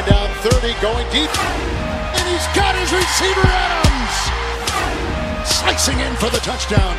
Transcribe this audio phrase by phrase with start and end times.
[0.00, 1.28] Second down, 30, going deep.
[1.28, 4.16] And he's got his receiver Adams.
[5.44, 6.96] Slicing in for the touchdown.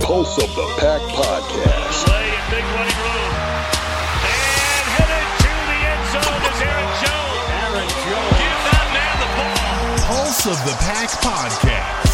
[0.00, 2.04] Pulse of the Pack Podcast.
[2.04, 3.32] Play in big running room.
[4.28, 7.48] And headed to the end zone is Aaron Jones.
[7.64, 8.36] Aaron Jones.
[8.36, 10.16] Give that man the ball.
[10.16, 12.05] Pulse of the Pack Podcast.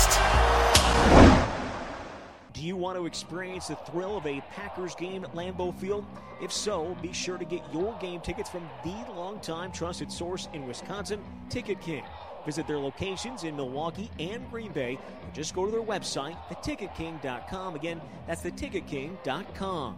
[2.63, 6.07] Do you want to experience the thrill of a Packers game at Lambeau Field?
[6.41, 10.65] If so, be sure to get your game tickets from the longtime trusted source in
[10.69, 12.05] Wisconsin, Ticket King.
[12.47, 17.75] Visit their locations in Milwaukee and Green Bay, or just go to their website, theticketking.com.
[17.75, 19.97] Again, that's theticketking.com.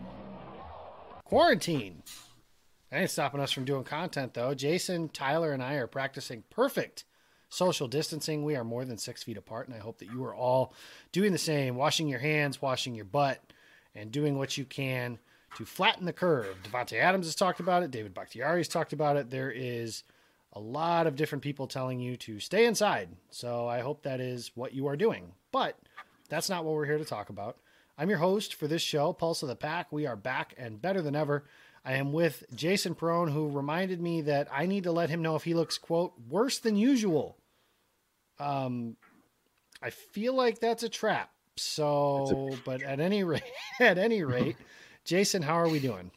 [1.26, 2.02] Quarantine.
[2.90, 4.54] That ain't stopping us from doing content, though.
[4.54, 7.04] Jason, Tyler, and I are practicing perfect
[7.55, 8.45] social distancing.
[8.45, 10.75] We are more than six feet apart, and I hope that you are all
[11.13, 13.41] doing the same, washing your hands, washing your butt,
[13.95, 15.19] and doing what you can
[15.57, 16.57] to flatten the curve.
[16.65, 17.91] Davante Adams has talked about it.
[17.91, 19.30] David Bakhtiari has talked about it.
[19.30, 20.02] There is
[20.52, 23.09] a lot of different people telling you to stay inside.
[23.30, 25.33] So I hope that is what you are doing.
[25.52, 25.79] But
[26.29, 27.59] that's not what we're here to talk about.
[27.96, 29.93] I'm your host for this show, Pulse of the Pack.
[29.93, 31.45] We are back and better than ever.
[31.85, 35.37] I am with Jason Perone, who reminded me that I need to let him know
[35.37, 37.37] if he looks, quote, worse than usual.
[38.38, 38.96] Um,
[39.82, 41.30] I feel like that's a trap.
[41.57, 43.43] So, a- but at any rate,
[43.80, 44.57] at any rate,
[45.04, 46.10] Jason, how are we doing?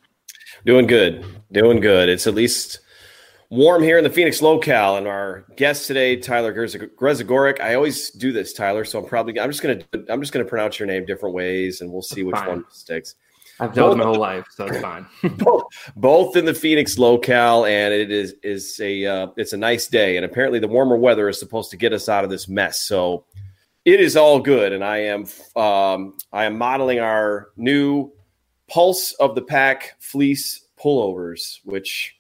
[0.66, 1.26] Doing good.
[1.52, 2.10] Doing good.
[2.10, 2.80] It's at least
[3.50, 4.96] warm here in the Phoenix locale.
[4.98, 7.60] And our guest today, Tyler Grezagoric.
[7.60, 8.86] I always do this, Tyler.
[8.86, 11.92] So I'm probably I'm just gonna I'm just gonna pronounce your name different ways, and
[11.92, 12.48] we'll see which Fine.
[12.48, 13.16] one sticks.
[13.60, 15.06] I've dealt with my whole life, so it's fine.
[15.38, 15.64] both,
[15.96, 20.16] both in the Phoenix locale, and it is is a uh, it's a nice day.
[20.16, 22.82] And apparently, the warmer weather is supposed to get us out of this mess.
[22.82, 23.26] So
[23.84, 24.74] it is all good.
[24.74, 28.12] And I am um, I am modeling our new
[28.68, 32.16] Pulse of the Pack fleece pullovers, which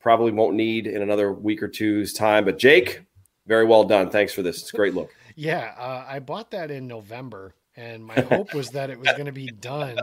[0.00, 2.44] probably won't need in another week or two's time.
[2.44, 3.02] But Jake,
[3.46, 4.10] very well done.
[4.10, 4.62] Thanks for this.
[4.62, 5.10] It's a great look.
[5.34, 9.24] Yeah, uh, I bought that in November, and my hope was that it was going
[9.24, 9.96] to be done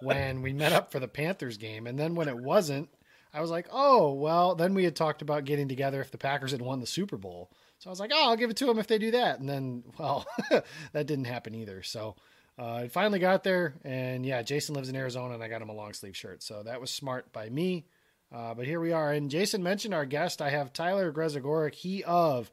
[0.00, 1.86] when we met up for the Panthers game.
[1.86, 2.88] And then when it wasn't,
[3.32, 6.52] I was like, oh, well, then we had talked about getting together if the Packers
[6.52, 7.50] had won the Super Bowl.
[7.80, 9.40] So I was like, oh, I'll give it to them if they do that.
[9.40, 10.26] And then, well,
[10.92, 11.82] that didn't happen either.
[11.82, 12.16] So
[12.58, 13.74] uh, it finally got there.
[13.84, 16.42] And yeah, Jason lives in Arizona, and I got him a long sleeve shirt.
[16.42, 17.86] So that was smart by me.
[18.32, 19.12] Uh, but here we are.
[19.12, 20.40] And Jason mentioned our guest.
[20.40, 22.50] I have Tyler Grezagoric, he of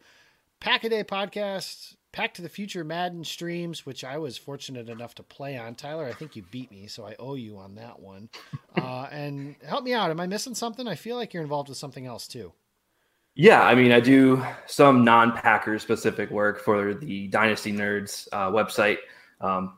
[0.59, 5.15] Pack a Day Podcast, Pack to the Future Madden streams, which I was fortunate enough
[5.15, 5.75] to play on.
[5.75, 8.29] Tyler, I think you beat me, so I owe you on that one.
[8.73, 10.09] Uh, and help me out.
[10.11, 10.87] Am I missing something?
[10.87, 12.53] I feel like you're involved with something else too.
[13.35, 18.99] Yeah, I mean, I do some non-Packers specific work for the Dynasty Nerds uh, website,
[19.41, 19.73] um,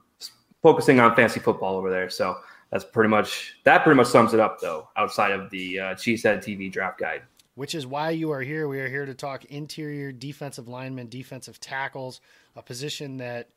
[0.62, 2.08] focusing on fantasy football over there.
[2.08, 2.38] So
[2.72, 3.84] that's pretty much that.
[3.84, 4.90] Pretty much sums it up, though.
[4.96, 7.24] Outside of the uh, Cheesehead TV draft guide.
[7.56, 8.68] Which is why you are here.
[8.68, 12.22] We are here to talk interior defensive linemen, defensive tackles,
[12.56, 13.50] a position that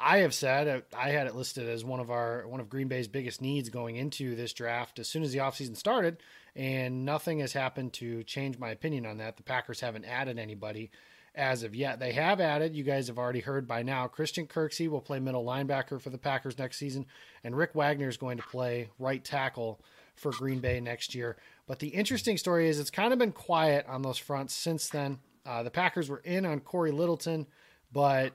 [0.00, 2.88] I have said uh, I had it listed as one of our one of Green
[2.88, 6.18] Bay's biggest needs going into this draft as soon as the offseason started,
[6.56, 9.36] and nothing has happened to change my opinion on that.
[9.36, 10.90] The Packers haven't added anybody
[11.34, 11.98] as of yet.
[11.98, 15.44] They have added, you guys have already heard by now, Christian Kirksey will play middle
[15.44, 17.06] linebacker for the Packers next season,
[17.44, 19.80] and Rick Wagner is going to play right tackle
[20.14, 21.36] for Green Bay next year.
[21.66, 25.18] But the interesting story is it's kind of been quiet on those fronts since then.
[25.46, 27.46] Uh, the Packers were in on Cory Littleton,
[27.92, 28.32] but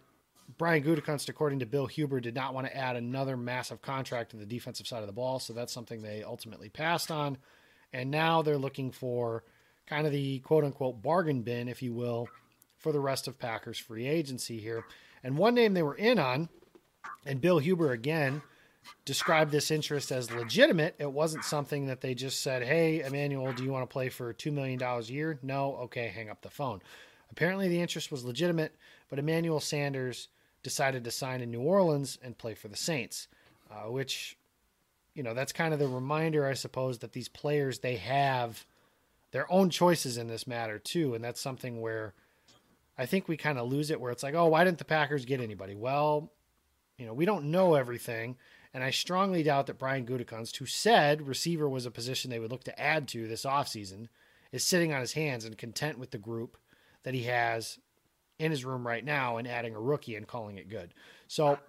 [0.58, 4.38] Brian Gutekunst, according to Bill Huber, did not want to add another massive contract to
[4.38, 5.40] the defensive side of the ball.
[5.40, 7.38] So that's something they ultimately passed on.
[7.92, 9.44] And now they're looking for
[9.88, 12.30] kind of the quote unquote bargain bin, if you will,
[12.78, 14.86] for the rest of Packers free agency here.
[15.24, 16.50] And one name they were in on,
[17.26, 18.42] and Bill Huber again
[19.06, 20.96] described this interest as legitimate.
[21.00, 24.34] It wasn't something that they just said, Hey, Emmanuel, do you want to play for
[24.34, 25.40] $2 million a year?
[25.42, 25.75] No.
[25.84, 26.81] Okay, hang up the phone.
[27.31, 28.76] Apparently, the interest was legitimate,
[29.09, 30.30] but Emmanuel Sanders
[30.64, 33.28] decided to sign in New Orleans and play for the Saints,
[33.72, 34.38] uh, which,
[35.14, 38.66] you know, that's kind of the reminder, I suppose, that these players, they have
[39.32, 41.14] their own choices in this matter, too.
[41.14, 42.14] And that's something where
[42.97, 45.26] I think we kind of lose it, where it's like, oh, why didn't the Packers
[45.26, 45.76] get anybody?
[45.76, 46.32] Well,
[46.97, 48.38] you know, we don't know everything.
[48.73, 52.52] And I strongly doubt that Brian Gutekunst, who said receiver was a position they would
[52.52, 54.08] look to add to this offseason,
[54.52, 56.58] is sitting on his hands and content with the group
[57.03, 57.79] that he has
[58.40, 60.93] in his room right now and adding a rookie and calling it good.
[61.28, 61.59] So,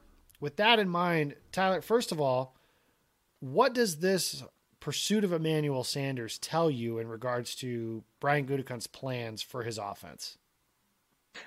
[0.41, 2.55] with that in mind, Tyler, first of all,
[3.41, 4.45] what does this
[4.81, 10.39] pursuit of Emmanuel Sanders tell you in regards to Brian Gutekunst's plans for his offense?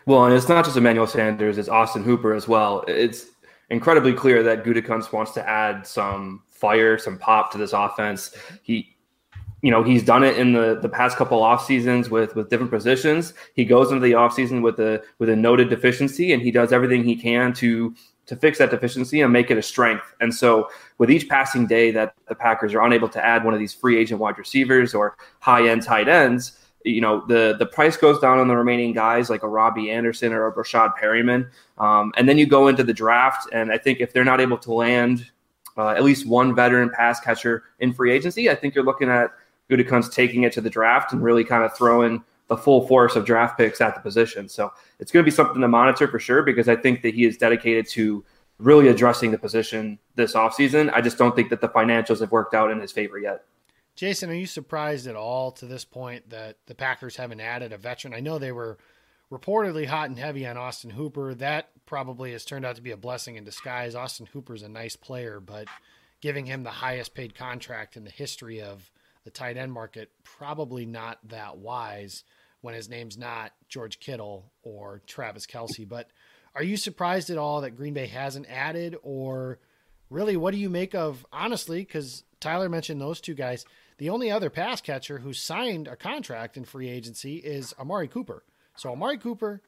[0.06, 2.84] Well, and it's not just Emmanuel Sanders; it's Austin Hooper as well.
[2.88, 3.28] It's
[3.72, 8.36] incredibly clear that Gutekunst wants to add some fire, some pop to this offense.
[8.62, 8.96] He
[9.64, 12.72] you know he's done it in the the past couple off seasons with with different
[12.72, 13.34] positions.
[13.56, 16.72] He goes into the off season with a with a noted deficiency, and he does
[16.72, 17.96] everything he can to
[18.28, 20.14] to fix that deficiency and make it a strength.
[20.20, 23.60] And so, with each passing day that the Packers are unable to add one of
[23.60, 27.98] these free agent wide receivers or high end tight ends, you know the the price
[27.98, 32.12] goes down on the remaining guys like a Robbie Anderson or a Breshad Perriman, um,
[32.18, 34.74] and then you go into the draft, and I think if they're not able to
[34.74, 35.30] land
[35.78, 39.32] uh, at least one veteran pass catcher in free agency, I think you're looking at
[39.70, 43.24] Gutekunst taking it to the draft and really kind of throwing the full force of
[43.24, 44.50] draft picks at the position.
[44.50, 47.24] So it's going to be something to monitor for sure because I think that he
[47.24, 48.26] is dedicated to
[48.60, 50.92] really addressing the position this offseason.
[50.94, 53.46] I just don't think that the financials have worked out in his favor yet.
[53.96, 57.78] Jason, are you surprised at all to this point that the Packers haven't added a
[57.78, 58.14] veteran?
[58.14, 58.78] I know they were
[59.32, 61.34] reportedly hot and heavy on Austin Hooper.
[61.36, 63.96] That probably has turned out to be a blessing in disguise.
[63.96, 65.68] Austin Hooper's a nice player, but
[66.22, 68.90] giving him the highest paid contract in the history of
[69.24, 72.24] the tight end market, probably not that wise
[72.62, 75.88] when his name's not George Kittle or Travis Kelce.
[75.88, 76.10] But
[76.56, 79.60] are you surprised at all that Green Bay hasn't added, or
[80.12, 81.80] really, what do you make of honestly?
[81.80, 83.66] Because Tyler mentioned those two guys.
[83.98, 88.44] The only other pass catcher who signed a contract in free agency is Amari Cooper.
[88.76, 89.62] So Amari Cooper,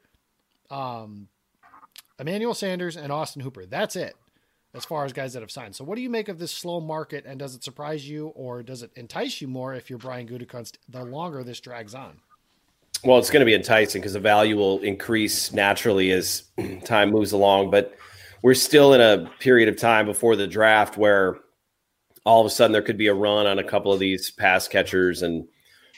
[0.70, 1.30] um,
[2.20, 3.66] Emmanuel Sanders, and Austin Hooper.
[3.66, 4.16] That's it
[4.74, 5.76] as far as guys that have signed.
[5.76, 8.64] So, what do you make of this slow market, and does it surprise you, or
[8.64, 12.18] does it entice you more if you're Brian Gutekunst the longer this drags on?
[13.04, 16.44] Well, it's going to be enticing because the value will increase naturally as
[16.86, 17.70] time moves along.
[17.70, 17.96] But
[18.44, 21.38] we're still in a period of time before the draft where
[22.26, 24.68] all of a sudden there could be a run on a couple of these pass
[24.68, 25.48] catchers, and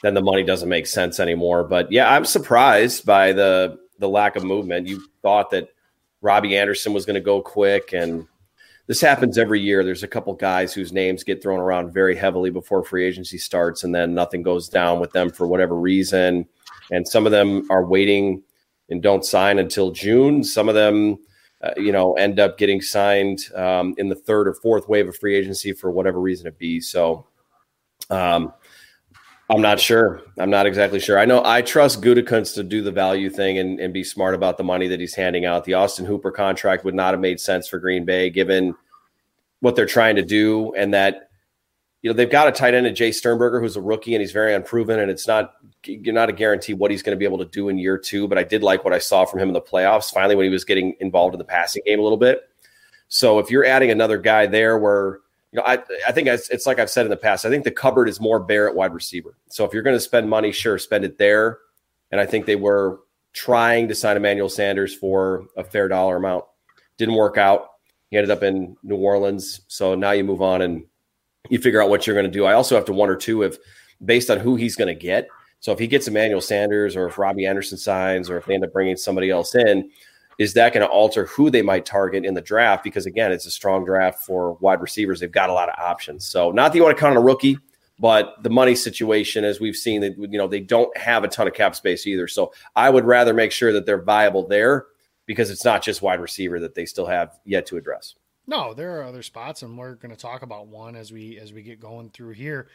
[0.01, 1.63] then the money doesn't make sense anymore.
[1.63, 4.87] But yeah, I'm surprised by the the lack of movement.
[4.87, 5.69] You thought that
[6.21, 8.27] Robbie Anderson was going to go quick, and
[8.87, 9.83] this happens every year.
[9.83, 13.83] There's a couple guys whose names get thrown around very heavily before free agency starts,
[13.83, 16.45] and then nothing goes down with them for whatever reason.
[16.91, 18.43] And some of them are waiting
[18.89, 20.43] and don't sign until June.
[20.43, 21.17] Some of them,
[21.65, 25.17] uh, you know, end up getting signed um, in the third or fourth wave of
[25.17, 26.79] free agency for whatever reason it be.
[26.79, 27.25] So,
[28.09, 28.53] um,
[29.49, 30.21] I'm not sure.
[30.39, 31.19] I'm not exactly sure.
[31.19, 34.57] I know I trust Gutekunst to do the value thing and, and, be smart about
[34.57, 35.65] the money that he's handing out.
[35.65, 38.73] The Austin Hooper contract would not have made sense for Green Bay given
[39.59, 41.24] what they're trying to do and that
[42.05, 44.31] you know they've got a tight end at Jace Sternberger who's a rookie and he's
[44.31, 47.39] very unproven and it's not you're not a guarantee what he's going to be able
[47.39, 48.27] to do in year two.
[48.27, 50.13] But I did like what I saw from him in the playoffs.
[50.13, 52.47] Finally, when he was getting involved in the passing game a little bit.
[53.07, 55.21] So if you're adding another guy there where
[55.51, 57.43] you know, I, I think it's like I've said in the past.
[57.43, 59.35] I think the cupboard is more bare at wide receiver.
[59.49, 61.57] So if you're going to spend money, sure, spend it there.
[62.11, 62.99] And I think they were
[63.33, 66.45] trying to sign Emmanuel Sanders for a fair dollar amount.
[66.99, 67.69] Didn't work out.
[68.11, 69.61] He ended up in New Orleans.
[69.69, 70.85] So now you move on and
[71.49, 72.45] you figure out what you're going to do.
[72.45, 73.57] I also have to wonder too if,
[74.03, 75.27] based on who he's going to get.
[75.59, 78.63] So if he gets Emmanuel Sanders or if Robbie Anderson signs or if they end
[78.63, 79.89] up bringing somebody else in,
[80.37, 82.83] is that going to alter who they might target in the draft?
[82.83, 85.19] Because again, it's a strong draft for wide receivers.
[85.19, 86.27] They've got a lot of options.
[86.27, 87.57] So not that you want to count on a rookie,
[87.99, 91.47] but the money situation, as we've seen, that you know they don't have a ton
[91.47, 92.27] of cap space either.
[92.27, 94.87] So I would rather make sure that they're viable there
[95.25, 98.15] because it's not just wide receiver that they still have yet to address.
[98.47, 101.51] No, there are other spots, and we're going to talk about one as we as
[101.51, 102.67] we get going through here.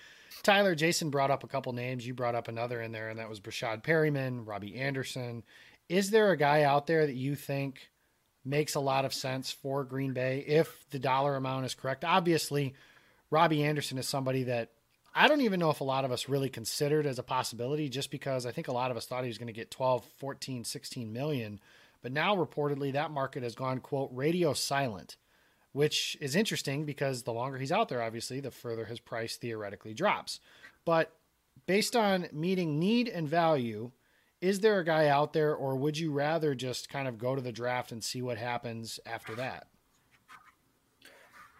[0.42, 2.06] Tyler, Jason brought up a couple names.
[2.06, 5.42] You brought up another in there, and that was Breshad Perriman, Robbie Anderson,
[5.90, 7.90] is there a guy out there that you think
[8.44, 12.04] makes a lot of sense for Green Bay if the dollar amount is correct?
[12.04, 12.74] Obviously,
[13.28, 14.70] Robbie Anderson is somebody that
[15.12, 18.12] I don't even know if a lot of us really considered as a possibility just
[18.12, 20.62] because I think a lot of us thought he was going to get 12, 14,
[20.62, 21.58] 16 million.
[22.02, 25.16] But now reportedly that market has gone, quote, radio silent,
[25.72, 29.94] which is interesting because the longer he's out there, obviously, the further his price theoretically
[29.94, 30.40] drops.
[30.84, 31.12] But
[31.66, 33.92] based on meeting need and value,
[34.40, 37.42] is there a guy out there, or would you rather just kind of go to
[37.42, 39.66] the draft and see what happens after that?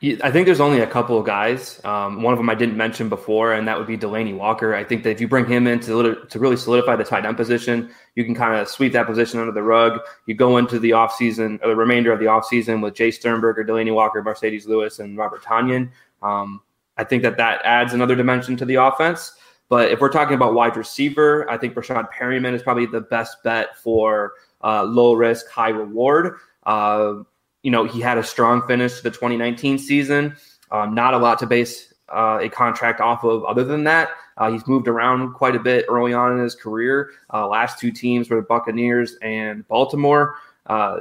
[0.02, 1.78] I think there's only a couple of guys.
[1.84, 4.74] Um, one of them I didn't mention before, and that would be Delanie Walker.
[4.74, 7.36] I think that if you bring him in to, to really solidify the tight end
[7.36, 10.00] position, you can kind of sweep that position under the rug.
[10.24, 13.94] You go into the offseason, or the remainder of the offseason with Jace Sternberger, Delanie
[13.94, 15.90] Walker, Marcedes Lewis, and Robert Tonyan.
[16.22, 16.62] Um,
[16.96, 19.34] I think that that adds another dimension to the offense.
[19.68, 23.42] But if we're talking about wide receiver, I think Breshad Perriman is probably the best
[23.44, 24.32] bet for
[24.64, 26.38] uh, low risk, high reward.
[26.64, 27.22] Uh,
[27.62, 30.36] you know, he had a strong finish to the 2019 season.
[30.70, 34.10] Um, not a lot to base uh, a contract off of other than that.
[34.36, 37.10] Uh, he's moved around quite a bit early on in his career.
[37.32, 40.36] Uh, last two teams were the Buccaneers and Baltimore.
[40.66, 41.00] Uh,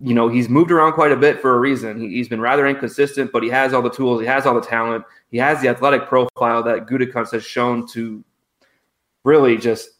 [0.00, 1.98] you know, he's moved around quite a bit for a reason.
[2.00, 4.60] He, has been rather inconsistent, but he has all the tools, he has all the
[4.60, 8.22] talent, he has the athletic profile that Gutekunst has shown to
[9.24, 9.90] really just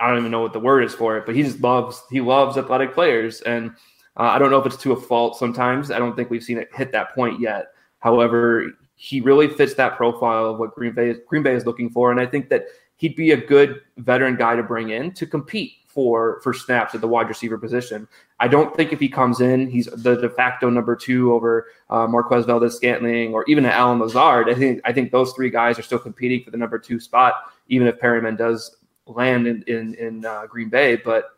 [0.00, 2.20] I don't even know what the word is for it, but he just loves he
[2.20, 3.72] loves athletic players, and
[4.18, 5.38] uh, I don't know if it's to a fault.
[5.38, 7.68] Sometimes I don't think we've seen it hit that point yet.
[7.98, 12.10] However, he really fits that profile of what Green Bay Green Bay is looking for,
[12.10, 12.66] and I think that
[12.96, 17.00] he'd be a good veteran guy to bring in to compete for for snaps at
[17.00, 18.06] the wide receiver position.
[18.40, 22.06] I don't think if he comes in, he's the de facto number two over uh,
[22.06, 24.48] Marquez Valdes Scantling or even Allen Lazard.
[24.48, 27.34] I think I think those three guys are still competing for the number two spot,
[27.68, 28.76] even if Perriman does
[29.06, 30.96] land in in, in uh, Green Bay.
[30.96, 31.30] But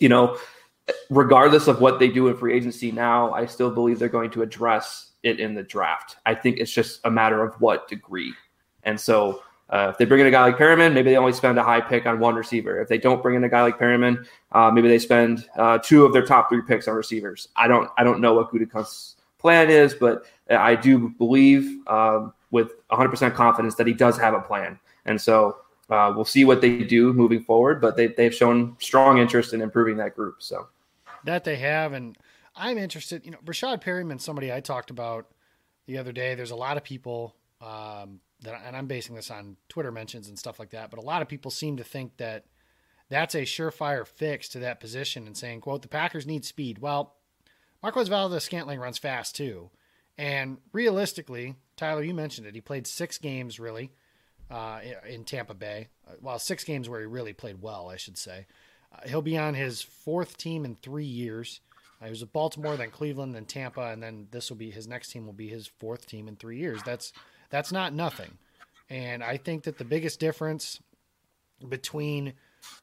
[0.00, 0.38] you know,
[1.10, 4.42] regardless of what they do in free agency now, I still believe they're going to
[4.42, 6.16] address it in the draft.
[6.26, 8.34] I think it's just a matter of what degree,
[8.84, 11.58] and so uh, if they bring in a guy like Perriman, maybe they only spend
[11.58, 12.80] a high pick on one receiver.
[12.80, 16.06] If they don't bring in a guy like Perriman, uh, maybe they spend uh, two
[16.06, 17.48] of their top three picks on receivers.
[17.56, 22.72] I don't I don't know what Gutekunst's plan is, but I do believe um, with
[22.90, 24.78] 100% confidence that he does have a plan.
[25.04, 25.58] And so
[25.90, 29.60] uh, we'll see what they do moving forward, but they, they've shown strong interest in
[29.60, 30.36] improving that group.
[30.38, 30.68] So
[31.24, 32.16] that they have, and
[32.56, 33.24] I'm interested.
[33.24, 35.26] You know, Breshad Perriman, somebody I talked about
[35.86, 36.34] the other day.
[36.34, 37.34] There's a lot of people.
[37.60, 41.02] Um, that, and I'm basing this on Twitter mentions and stuff like that, but a
[41.02, 42.44] lot of people seem to think that
[43.08, 46.78] that's a surefire fix to that position and saying, quote, the Packers need speed.
[46.78, 47.16] Well,
[47.82, 49.70] Marquez Valdes Scantling runs fast too.
[50.16, 52.54] And realistically, Tyler, you mentioned it.
[52.54, 53.92] He played six games really
[54.50, 55.88] uh, in Tampa Bay.
[56.20, 58.46] Well, six games where he really played well, I should say.
[58.92, 61.60] Uh, he'll be on his fourth team in three years.
[62.00, 64.86] Uh, he was at Baltimore, then Cleveland, then Tampa, and then this will be his
[64.86, 66.80] next team will be his fourth team in three years.
[66.84, 67.12] That's
[67.50, 68.38] that's not nothing.
[68.90, 70.80] And I think that the biggest difference
[71.68, 72.34] between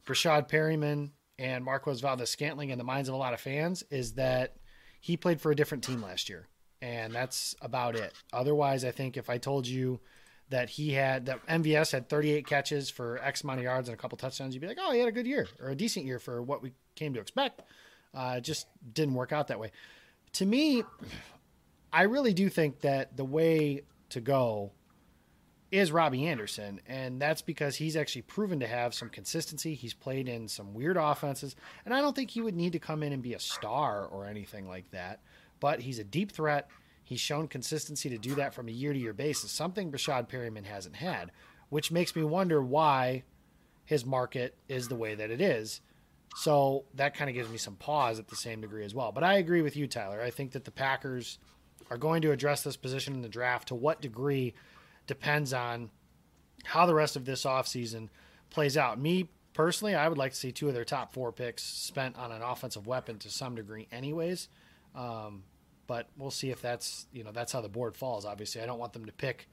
[0.05, 4.13] Breshad Perriman and Marquez Valdes Scantling in the minds of a lot of fans is
[4.13, 4.55] that
[5.01, 6.47] he played for a different team last year.
[6.81, 8.13] And that's about it.
[8.33, 9.99] Otherwise, I think if I told you
[10.49, 13.97] that he had that MVS had 38 catches for X amount of yards and a
[13.97, 16.19] couple touchdowns, you'd be like, oh, he had a good year or a decent year
[16.19, 17.61] for what we came to expect.
[18.13, 19.71] Uh, just didn't work out that way.
[20.33, 20.83] To me,
[21.91, 24.71] I really do think that the way to go
[25.71, 29.73] is Robbie Anderson, and that's because he's actually proven to have some consistency.
[29.73, 33.03] He's played in some weird offenses, and I don't think he would need to come
[33.03, 35.21] in and be a star or anything like that.
[35.59, 36.69] But he's a deep threat.
[37.05, 40.65] He's shown consistency to do that from a year to year basis, something Breshad Perriman
[40.65, 41.31] hasn't had,
[41.69, 43.23] which makes me wonder why
[43.85, 45.81] his market is the way that it is.
[46.35, 49.11] So that kind of gives me some pause at the same degree as well.
[49.11, 50.19] But I agree with you, Tyler.
[50.19, 51.37] I think that the Packers
[51.91, 53.67] are going to address this position in the draft.
[53.67, 54.55] To what degree
[55.05, 55.91] depends on
[56.63, 58.09] how the rest of this offseason
[58.49, 58.99] plays out.
[58.99, 62.31] Me personally, I would like to see two of their top four picks spent on
[62.31, 64.49] an offensive weapon to some degree, anyways.
[64.95, 65.43] Um,
[65.87, 68.25] but we'll see if that's you know that's how the board falls.
[68.25, 69.47] Obviously, I don't want them to pick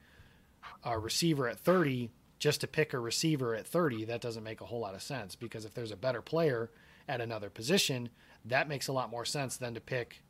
[0.83, 2.09] a receiver at 30
[2.39, 4.05] just to pick a receiver at 30.
[4.05, 6.71] That doesn't make a whole lot of sense because if there's a better player
[7.07, 8.09] at another position,
[8.45, 10.23] that makes a lot more sense than to pick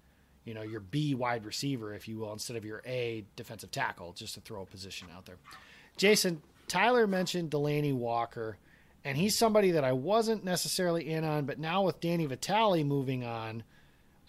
[0.45, 4.13] you know, your B wide receiver, if you will, instead of your A defensive tackle,
[4.13, 5.37] just to throw a position out there.
[5.97, 8.57] Jason, Tyler mentioned Delanie Walker,
[9.05, 13.23] and he's somebody that I wasn't necessarily in on, but now with Danny Vitale moving
[13.23, 13.63] on,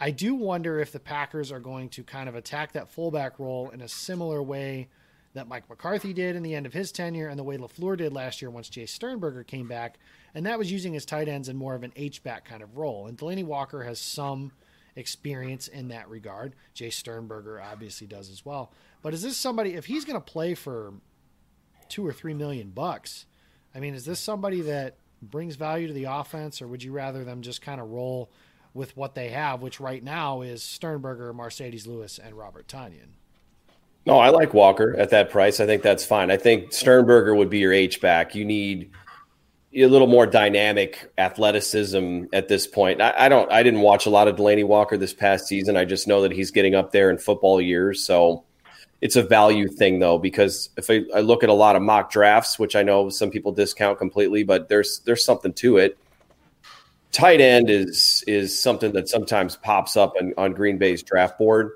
[0.04, 3.70] I do wonder if the Packers are going to kind of attack that fullback role
[3.70, 4.88] in a similar way
[5.32, 8.12] that Mike McCarthy did in the end of his tenure and the way LaFleur did
[8.12, 9.98] last year once Jace Sternberger came back.
[10.34, 13.06] And that was using his tight ends in more of an H-back kind of role.
[13.06, 14.52] And Delanie Walker has some–
[14.96, 16.54] experience in that regard.
[16.74, 18.72] Jace Sternberger obviously does as well.
[19.02, 20.94] But is this somebody if he's going to play for
[21.88, 23.26] two or three million bucks?
[23.74, 27.24] I mean, is this somebody that brings value to the offense, or would you rather
[27.24, 28.30] them just kind of roll
[28.74, 33.14] with what they have, which right now is Sternberger, Marcedes Lewis, and Robert Tonyan?
[34.04, 35.60] No, I like Walker at that price.
[35.60, 36.30] I think that's fine.
[36.30, 38.34] I think Sternberger would be your H back.
[38.34, 38.90] You need
[39.74, 43.00] a little more dynamic athleticism at this point.
[43.00, 43.50] I, I, don't.
[43.50, 45.76] I didn't watch a lot of Delanie Walker this past season.
[45.76, 48.04] I just know that he's getting up there in football years.
[48.04, 48.44] So
[49.00, 52.10] it's a value thing though, because if I, I look at a lot of mock
[52.10, 55.98] drafts, which I know some people discount completely, but there's there's something to it.
[57.14, 61.70] Tight end is is something that sometimes pops up on, on Green Bay's draft board,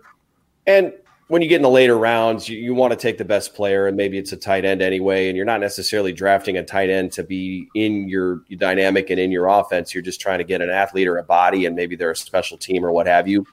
[0.66, 0.92] and
[1.28, 3.86] when you get in the later rounds, you, you want to take the best player,
[3.86, 7.12] and maybe it's a tight end anyway, and you're not necessarily drafting a tight end
[7.12, 9.94] to be in your, your dynamic and in your offense.
[9.94, 12.56] You're just trying to get an athlete or a body, and maybe they're a special
[12.56, 13.46] team or what have you.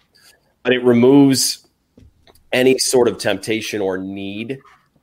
[0.64, 1.68] But it removes
[2.52, 4.60] any sort of temptation or need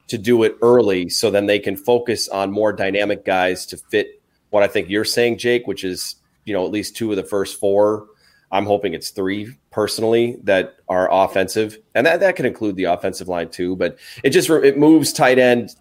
[0.09, 4.21] to do it early, so then they can focus on more dynamic guys to fit
[4.49, 7.25] what I think you're saying, Jake, which is you know at least two of the
[7.25, 8.07] first four
[8.53, 13.27] I'm hoping it's three personally that are offensive, and that that can include the offensive
[13.27, 13.75] line too.
[13.77, 15.75] But it just it moves tight end,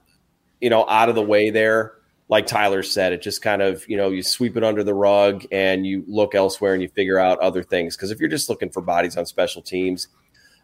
[0.62, 1.94] you know, out of the way there.
[2.30, 5.46] Like Tyler said, it just kind of you know you sweep it under the rug
[5.52, 7.98] and you look elsewhere and you figure out other things.
[7.98, 10.08] Because if you're just looking for bodies on special teams,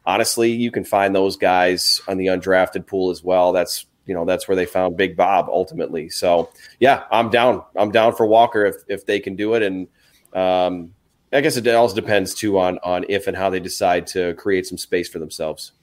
[0.05, 3.51] honestly, you can find those guys on the undrafted pool as well.
[3.51, 6.09] That's you know that's where they found Big Bob ultimately.
[6.09, 6.49] So
[6.79, 7.63] yeah, I'm down.
[7.75, 9.87] I'm down for Walker if if they can do it and.
[10.33, 10.93] Um,
[11.33, 14.65] I guess it also depends too on on if and how they decide to create
[14.65, 15.73] some space for themselves.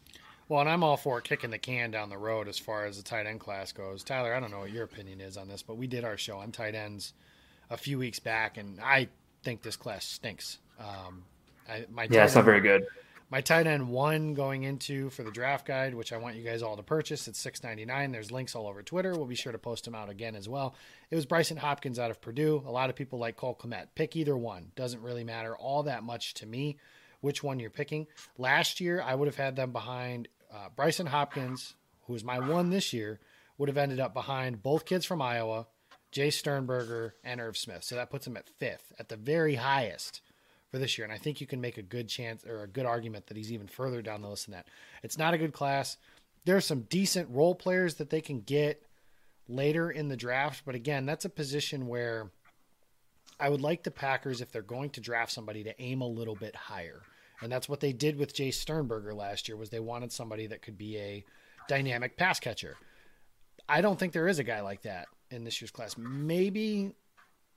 [0.48, 3.02] Well, and I'm all for kicking the can down the road as far as the
[3.02, 4.02] tight end class goes.
[4.02, 6.38] Tyler, I don't know what your opinion is on this, but we did our show
[6.38, 7.12] on tight ends
[7.68, 9.08] a few weeks back, and I
[9.42, 10.58] think this class stinks.
[10.78, 11.24] Um,
[11.68, 12.86] I, my yeah, it's not very good
[13.34, 16.62] my tight end one going into for the draft guide, which I want you guys
[16.62, 17.26] all to purchase.
[17.26, 18.12] It's six ninety nine.
[18.12, 19.12] There's links all over Twitter.
[19.12, 20.76] We'll be sure to post them out again as well.
[21.10, 22.62] It was Brycen Hopkins out of Purdue.
[22.64, 23.88] A lot of people like Cole Kmet.
[23.96, 24.70] Pick either one.
[24.76, 26.76] Doesn't really matter all that much to me
[27.22, 28.06] which one you're picking.
[28.38, 32.70] Last year, I would have had them behind uh, Brycen Hopkins, who was my one
[32.70, 33.18] this year,
[33.58, 35.66] would have ended up behind both kids from Iowa,
[36.12, 37.82] Jace Sternberger, and Irv Smith.
[37.82, 40.20] So that puts them at fifth, at the very highest
[40.74, 41.04] for this year.
[41.04, 43.52] And I think you can make a good chance or a good argument that he's
[43.52, 44.66] even further down the list than that.
[45.04, 45.98] It's not a good class.
[46.46, 48.84] There are some decent role players that they can get
[49.46, 52.32] later in the draft, but again, that's a position where
[53.38, 56.34] I would like the Packers, if they're going to draft somebody, to aim a little
[56.34, 57.02] bit higher.
[57.40, 60.62] And that's what they did with Jace Sternberger last year was they wanted somebody that
[60.62, 61.24] could be a
[61.68, 62.76] dynamic pass catcher.
[63.68, 65.96] I don't think there is a guy like that in this year's class.
[65.96, 66.96] Maybe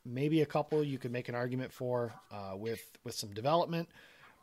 [0.08, 3.90] maybe a couple you could make an argument for uh, with with some development,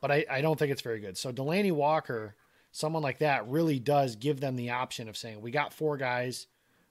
[0.00, 1.16] but I, I don't think it's very good.
[1.16, 2.35] So Delanie Walker,
[2.73, 6.47] someone like that, really does give them the option of saying we got four guys,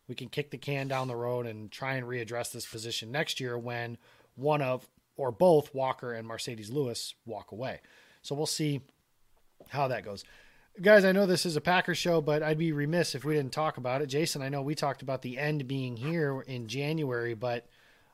[0.07, 3.39] we can kick the can down the road and try and readdress this position next
[3.39, 3.97] year when
[4.35, 7.79] one of or both Walker and Marcedes Lewis walk away.
[8.21, 8.81] So we'll see
[9.69, 10.23] how that goes.
[10.81, 13.53] Guys, I know this is a Packers show, but I'd be remiss if we didn't
[13.53, 14.07] talk about it.
[14.07, 17.67] Jason, I know we talked about the end being here in January, but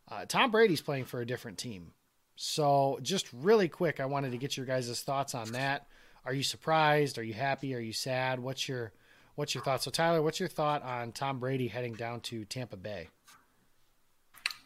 [0.09, 1.91] uh, Tom Brady's playing for a different team.
[2.35, 5.87] So, just really quick, I wanted to get your guys' thoughts on that.
[6.25, 7.17] Are you surprised?
[7.17, 7.75] Are you happy?
[7.75, 8.39] Are you sad?
[8.39, 8.93] What's your
[9.35, 9.83] what's your thought?
[9.83, 13.09] So, Tyler, what's your thought on Tom Brady heading down to Tampa Bay?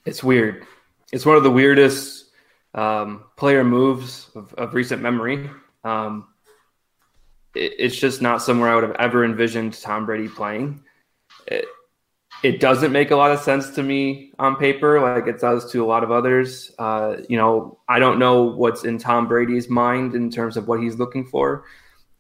[0.05, 0.65] It's weird.
[1.11, 2.25] It's one of the weirdest
[2.75, 5.49] um, player moves of, of recent memory.
[5.83, 6.27] Um,
[7.55, 10.83] it, it's just not somewhere I would have ever envisioned Tom Brady playing.
[11.47, 11.65] It,
[12.43, 15.83] it doesn't make a lot of sense to me on paper, like it does to
[15.83, 16.71] a lot of others.
[16.77, 20.81] Uh, you know, I don't know what's in Tom Brady's mind in terms of what
[20.81, 21.63] he's looking for,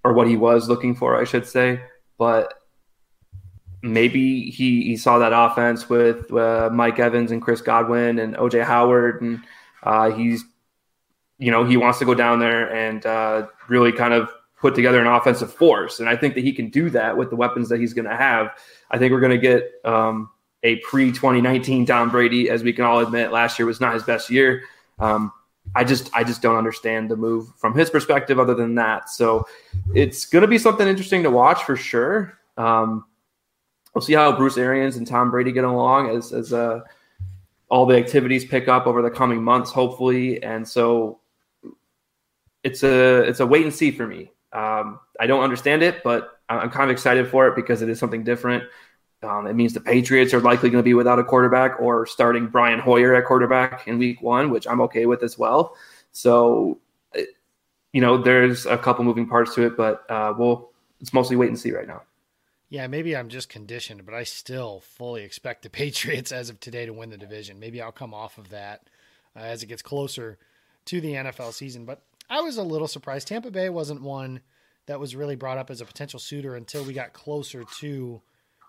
[0.05, 1.81] or what he was looking for, I should say.
[2.17, 2.53] But
[3.81, 8.63] maybe he, he saw that offense with uh, Mike Evans and Chris Godwin and OJ
[8.63, 9.41] Howard, and
[9.83, 10.45] uh, he's,
[11.37, 14.29] you know, he wants to go down there and uh, really kind of
[14.63, 15.99] put together an offensive force.
[15.99, 18.15] And I think that he can do that with the weapons that he's going to
[18.15, 18.57] have.
[18.89, 20.29] I think we're going to get um,
[20.63, 24.03] a pre 2019 Tom Brady, as we can all admit, last year was not his
[24.03, 24.63] best year.
[24.99, 25.33] Um,
[25.75, 28.39] I just I just don't understand the move from his perspective.
[28.39, 29.45] Other than that, so
[29.93, 32.39] it's going to be something interesting to watch for sure.
[32.55, 33.03] Um,
[33.93, 36.81] we'll see how Bruce Arians and Tom Brady get along as as uh,
[37.67, 40.41] all the activities pick up over the coming months, hopefully.
[40.41, 41.19] And so
[42.63, 44.32] it's a it's a wait and see for me.
[44.53, 47.99] Um, I don't understand it, but I'm kind of excited for it because it is
[47.99, 48.63] something different.
[49.23, 52.47] Um, it means the Patriots are likely going to be without a quarterback or starting
[52.47, 55.75] Brian Hoyer at quarterback in week one, which I'm okay with as well.
[56.11, 56.79] So,
[57.93, 61.49] you know, there's a couple moving parts to it, but uh, we'll, it's mostly wait
[61.49, 62.03] and see right now.
[62.69, 66.85] Yeah, maybe I'm just conditioned, but I still fully expect the Patriots as of today
[66.85, 67.59] to win the division.
[67.59, 68.87] Maybe I'll come off of that
[69.35, 70.37] uh, as it gets closer
[70.85, 71.85] to the NFL season.
[71.85, 72.01] But
[72.33, 73.27] I was a little surprised.
[73.27, 74.41] Tampa Bay wasn't one
[74.87, 78.23] that was really brought up as a potential suitor until we got closer to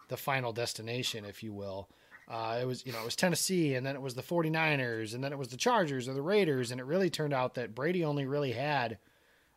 [0.09, 1.89] the final destination, if you will.
[2.29, 5.25] Uh, it was, you know, it was Tennessee, and then it was the 49ers, and
[5.25, 8.05] then it was the Chargers or the Raiders, and it really turned out that Brady
[8.05, 8.99] only really had,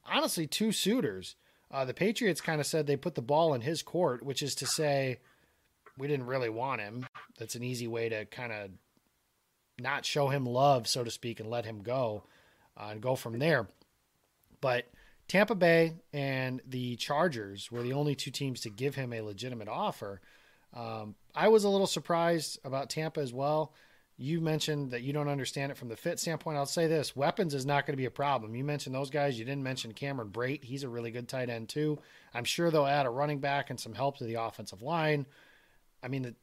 [0.05, 1.35] honestly, two suitors.
[1.69, 4.55] Uh, the Patriots kind of said they put the ball in his court, which is
[4.55, 5.19] to say,
[5.97, 7.05] we didn't really want him.
[7.37, 8.69] That's an easy way to kind of
[9.77, 12.23] not show him love, so to speak, and let him go
[12.77, 13.67] uh, and go from there.
[14.61, 14.85] But
[15.27, 19.67] Tampa Bay and the Chargers were the only two teams to give him a legitimate
[19.67, 20.21] offer.
[20.73, 23.73] Um, I was a little surprised about Tampa as well.
[24.19, 26.57] You mentioned that you don't understand it from the fit standpoint.
[26.57, 28.55] I'll say this weapons is not going to be a problem.
[28.55, 29.37] You mentioned those guys.
[29.37, 30.63] You didn't mention Cameron Brate.
[30.63, 31.99] He's a really good tight end, too.
[32.33, 35.27] I'm sure they'll add a running back and some help to the offensive line.
[36.01, 36.35] I mean, the,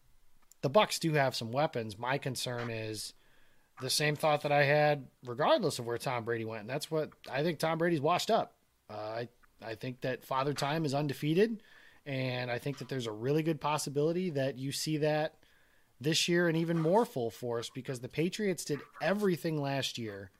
[0.63, 1.99] the Bucs do have some weapons.
[1.99, 3.13] My concern is
[3.81, 6.63] the same thought that I had, regardless of where Tom Brady went.
[6.63, 8.55] And that's what I think Tom Brady's washed up.
[8.89, 9.29] Uh, I,
[9.65, 11.63] I think that Father Time is undefeated.
[12.07, 15.35] And I think that there's a really good possibility that you see that
[16.01, 20.31] this year and even more full force because the Patriots did everything last year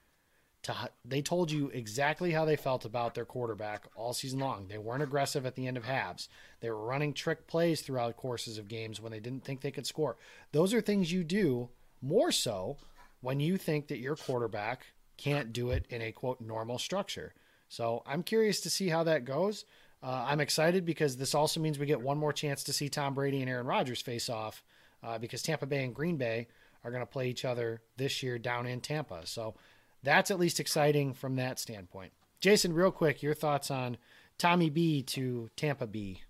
[0.63, 4.67] to they told you exactly how they felt about their quarterback all season long.
[4.67, 6.27] They weren't aggressive at the end of halves.
[6.59, 9.87] They were running trick plays throughout courses of games when they didn't think they could
[9.87, 10.17] score.
[10.51, 11.69] Those are things you do
[12.01, 12.77] more so
[13.25, 14.85] when you think that your quarterback
[15.17, 17.33] can't do it in a quote normal structure.
[17.69, 19.65] So I'm curious to see how that goes.
[20.03, 23.15] Uh, I'm excited because this also means we get one more chance to see Tom
[23.15, 24.63] Brady and Aaron Rodgers face off
[25.03, 26.47] uh, because Tampa Bay and Green Bay
[26.83, 29.25] are going to play each other this year down in Tampa.
[29.25, 29.55] So
[30.03, 32.11] that's at least exciting from that standpoint.
[32.39, 33.97] Jason, real quick, your thoughts on
[34.37, 36.21] Tommy B to Tampa B?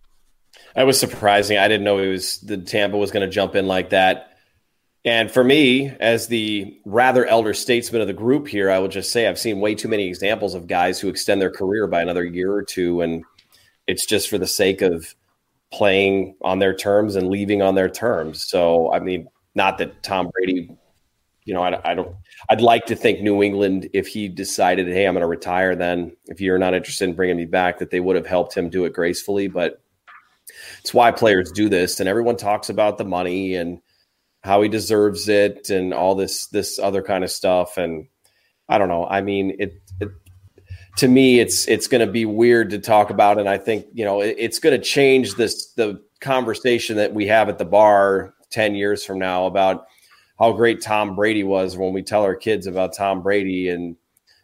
[0.75, 1.57] That was surprising.
[1.57, 4.34] I didn't know it was the Tampa was going to jump in like that.
[5.05, 9.11] And for me, as the rather elder statesman of the group here, I will just
[9.11, 12.25] say I've seen way too many examples of guys who extend their career by another
[12.25, 13.23] year or two, and
[13.85, 15.13] it's just for the sake of
[15.71, 18.43] playing on their terms and leaving on their terms.
[18.43, 20.75] So, I mean, not that Tom Brady,
[21.43, 22.15] you know, I, I don't,
[22.49, 26.17] I'd like to think New England, if he decided, hey, I'm going to retire, then
[26.25, 28.85] if you're not interested in bringing me back, that they would have helped him do
[28.85, 29.47] it gracefully.
[29.47, 29.83] But
[30.79, 31.99] it's why players do this.
[31.99, 33.81] And everyone talks about the money and
[34.45, 37.77] how he deserves it and all this, this other kind of stuff.
[37.77, 38.07] And
[38.69, 39.05] I don't know.
[39.05, 40.09] I mean, it, it
[40.97, 44.05] to me, it's it's going to be weird to talk about, and I think you
[44.05, 48.33] know it, it's going to change this the conversation that we have at the bar
[48.49, 49.87] ten years from now about
[50.39, 53.97] how great Tom Brady was when we tell our kids about Tom Brady and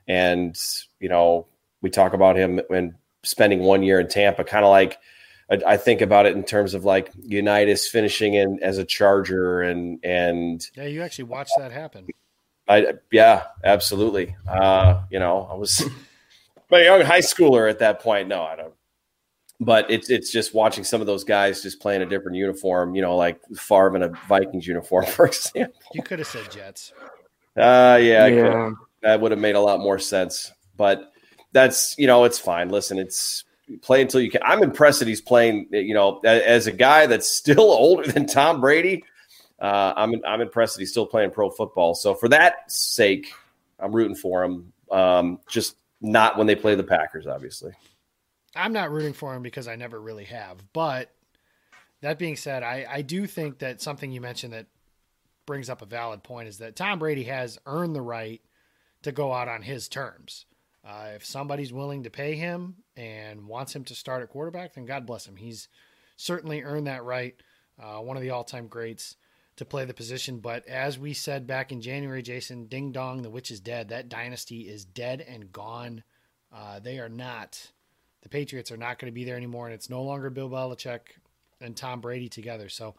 [0.07, 0.57] and
[0.99, 1.47] you know
[1.81, 4.97] we talk about him and spending one year in Tampa, kind of like
[5.51, 9.61] I, I, think about it in terms of like Unitas finishing in as a Charger
[9.61, 12.07] and and yeah, you actually watched that happen.
[12.67, 14.35] I yeah, absolutely.
[14.47, 15.83] Uh, you know, I was
[16.71, 18.29] a young high schooler at that point.
[18.29, 18.73] No, I don't.
[19.59, 22.95] But it's it's just watching some of those guys just playing a different uniform.
[22.95, 25.81] You know, like Favre in a Vikings uniform, for example.
[25.93, 26.93] You could have said Jets.
[27.57, 28.71] Uh, yeah, yeah.
[29.01, 30.51] that would have made a lot more sense.
[30.77, 31.11] But
[31.51, 32.69] that's you know, it's fine.
[32.69, 33.43] Listen, it's
[33.77, 34.41] play until you can.
[34.43, 35.67] I'm impressed that he's playing.
[35.71, 39.03] You know, as a guy that's still older than Tom Brady.
[39.59, 41.93] Uh, I'm I'm impressed that he's still playing pro football.
[41.93, 43.31] So for that sake,
[43.79, 44.73] I'm rooting for him.
[44.91, 47.73] Um, just not when they play the Packers, obviously.
[48.55, 50.57] I'm not rooting for him because I never really have.
[50.73, 51.11] But
[52.01, 54.65] that being said, I, I do think that something you mentioned that
[55.45, 58.41] brings up a valid point is that Tom Brady has earned the right
[59.03, 60.45] to go out on his terms.
[60.83, 64.85] Uh, if somebody's willing to pay him and wants him to start at quarterback, then
[64.85, 65.35] God bless him.
[65.35, 65.67] He's
[66.17, 67.35] certainly earned that right.
[67.81, 69.15] Uh, one of the all time greats
[69.55, 70.39] to play the position.
[70.39, 73.89] But as we said back in January, Jason, ding dong, the witch is dead.
[73.89, 76.03] That dynasty is dead and gone.
[76.53, 77.71] Uh, they are not.
[78.21, 80.99] The Patriots are not going to be there anymore, and it's no longer Bill Belichick
[81.59, 82.69] and Tom Brady together.
[82.69, 82.95] So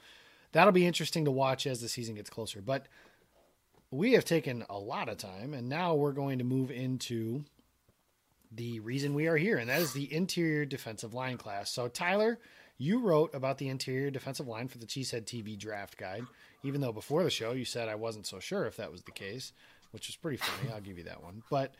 [0.52, 2.60] that'll be interesting to watch as the season gets closer.
[2.60, 2.86] But
[3.90, 7.44] we have taken a lot of time, and now we're going to move into
[8.54, 11.70] the reason we are here, and that is the interior defensive line class.
[11.70, 12.38] So, Tyler,
[12.78, 16.24] you wrote about the interior defensive line for the Cheesehead TV draft guide,
[16.62, 19.12] even though before the show you said I wasn't so sure if that was the
[19.12, 19.52] case,
[19.92, 20.72] which was pretty funny.
[20.72, 21.42] I'll give you that one.
[21.50, 21.74] But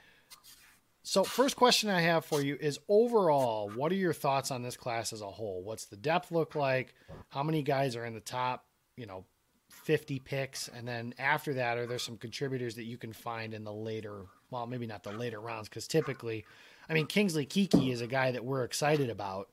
[1.03, 4.77] so, first question I have for you is overall, what are your thoughts on this
[4.77, 5.63] class as a whole?
[5.65, 6.95] What's the depth look like?
[7.31, 8.65] How many guys are in the top,
[8.97, 9.25] you know,
[9.71, 10.69] 50 picks?
[10.69, 14.27] And then after that, are there some contributors that you can find in the later,
[14.53, 16.45] well, maybe not the later rounds, because typically,
[16.89, 19.49] I mean, Kingsley Keke is a guy that we're excited about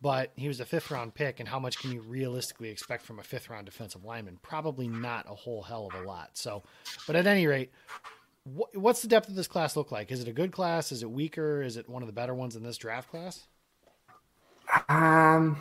[0.00, 3.18] but he was a fifth round pick, and how much can you realistically expect from
[3.18, 4.38] a fifth round defensive lineman?
[4.42, 6.30] Probably not a whole hell of a lot.
[6.34, 6.62] So,
[7.06, 7.72] but at any rate,
[8.44, 10.12] wh- what's the depth of this class look like?
[10.12, 10.92] Is it a good class?
[10.92, 11.62] Is it weaker?
[11.62, 13.46] Is it one of the better ones in this draft class?
[14.88, 15.60] Um,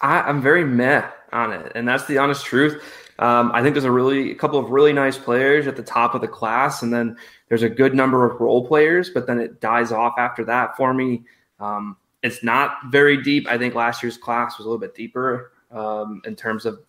[0.00, 2.82] I, am very meh on it, and that's the honest truth.
[3.18, 6.14] Um, I think there's a really a couple of really nice players at the top
[6.14, 7.16] of the class, and then
[7.48, 10.92] there's a good number of role players, but then it dies off after that for
[10.92, 11.22] me.
[11.58, 13.46] Um, it's not very deep.
[13.48, 16.80] I think last year's class was a little bit deeper um, in terms of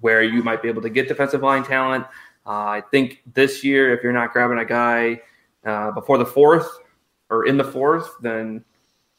[0.00, 2.04] where you might be able to get defensive line talent.
[2.46, 5.20] Uh, I think this year, if you're not grabbing a guy
[5.64, 6.68] uh, before the fourth
[7.30, 8.64] or in the fourth, then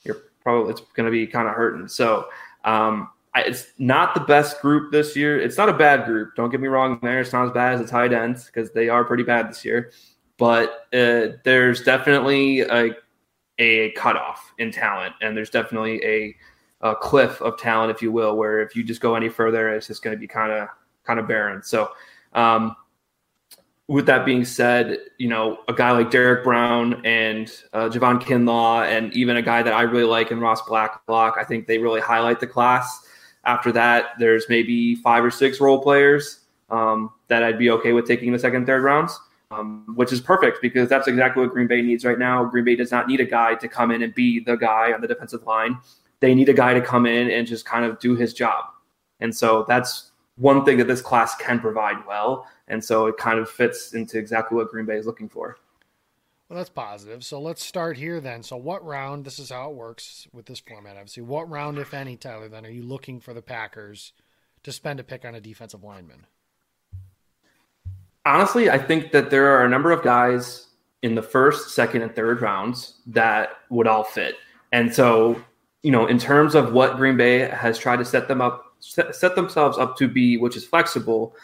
[0.04, 1.88] you're probably it's going to be kind of hurting.
[1.88, 2.28] So
[2.66, 5.40] um, it's not the best group this year.
[5.40, 6.36] It's not a bad group.
[6.36, 7.00] Don't get me wrong.
[7.02, 9.64] There, it's not as bad as the tight ends because they are pretty bad this
[9.64, 9.92] year.
[10.38, 12.92] But uh, there's definitely a
[13.60, 16.36] a cutoff in talent, and there's definitely a,
[16.82, 19.88] a cliff of talent, if you will, where if you just go any further, it's
[19.88, 20.70] just going to be kind of
[21.04, 21.62] kind of barren.
[21.62, 21.92] So,
[22.34, 22.76] um,
[23.88, 28.88] with that being said, you know, a guy like Derrick Brown and uh, Javon Kinlaw,
[28.88, 32.00] and even a guy that I really like in Ross Blacklock, I think they really
[32.00, 33.08] highlight the class.
[33.50, 38.06] After that, there's maybe five or six role players um, that I'd be okay with
[38.06, 41.66] taking in the second, third rounds, um, which is perfect because that's exactly what Green
[41.66, 42.46] Bay needs right now.
[42.46, 45.02] Green Bay does not need a guy to come in and be the guy on
[45.02, 45.80] the defensive line.
[46.20, 48.66] They need a guy to come in and just kind of do his job.
[49.20, 52.46] And so that's one thing that this class can provide well.
[52.68, 55.58] And so it kind of fits into exactly what Green Bay is looking for.
[56.50, 57.24] Well, that's positive.
[57.24, 58.42] So let's start here then.
[58.42, 59.24] So, what round?
[59.24, 61.22] This is how it works with this format, obviously.
[61.22, 64.14] What round, if any, Tyler, then are you looking for the Packers
[64.64, 66.26] to spend a pick on a defensive lineman?
[68.26, 70.68] Honestly, I think that there are a number of guys
[71.04, 74.36] in the first, second, and third rounds that would all fit.
[74.72, 75.42] And so,
[75.84, 79.36] you know, in terms of what Green Bay has tried to set them up, set,
[79.36, 81.36] themselves up to be, which is flexible,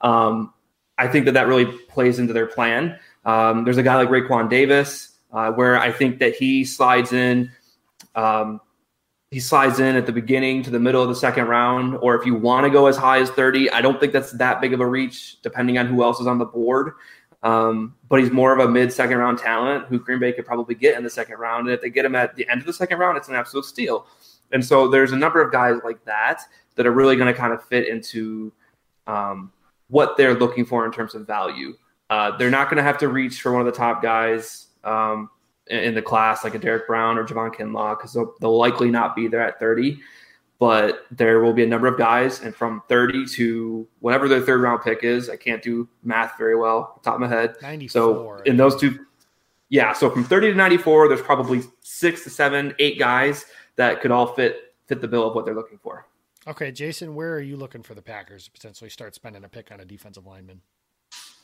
[0.00, 0.54] um,
[0.98, 2.98] I think that that really plays into their plan.
[3.24, 7.50] Um, there's a guy like Raekwon Davis, uh, where I think that he slides in.
[8.14, 8.60] Um,
[9.30, 12.26] he slides in at the beginning to the middle of the second round, or if
[12.26, 14.80] you want to go as high as 30, I don't think that's that big of
[14.80, 16.92] a reach, depending on who else is on the board.
[17.42, 20.74] Um, but he's more of a mid second round talent who Green Bay could probably
[20.74, 21.66] get in the second round.
[21.66, 23.64] And if they get him at the end of the second round, it's an absolute
[23.64, 24.06] steal.
[24.52, 26.42] And so there's a number of guys like that
[26.76, 28.52] that are really going to kind of fit into
[29.06, 29.50] um,
[29.88, 31.74] what they're looking for in terms of value.
[32.12, 35.30] Uh, they're not going to have to reach for one of the top guys um,
[35.68, 38.90] in, in, the class, like a Derrick Brown or Javon Kinlaw, because they'll, they'll, likely
[38.90, 39.98] not be there at 30.
[40.58, 44.60] But there will be a number of guys, and from 30 to whatever their third
[44.60, 47.56] round pick is, I can't do math very well, top of my head.
[47.62, 47.88] 94.
[47.88, 49.06] So in those two,
[49.70, 49.94] yeah.
[49.94, 53.46] So from 30 to 94, there's probably six to seven, eight guys
[53.76, 56.06] that could all fit fit the bill of what they're looking for.
[56.46, 59.72] Okay, Jason, where are you looking for the Packers to potentially start spending a pick
[59.72, 60.60] on a defensive lineman?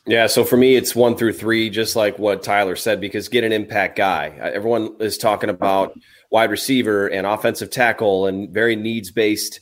[0.07, 3.45] Yeah, so for me, it's one through three, just like what Tyler said, because get
[3.45, 4.29] an impact guy.
[4.41, 5.93] Everyone is talking about
[6.31, 9.61] wide receiver and offensive tackle and very needs based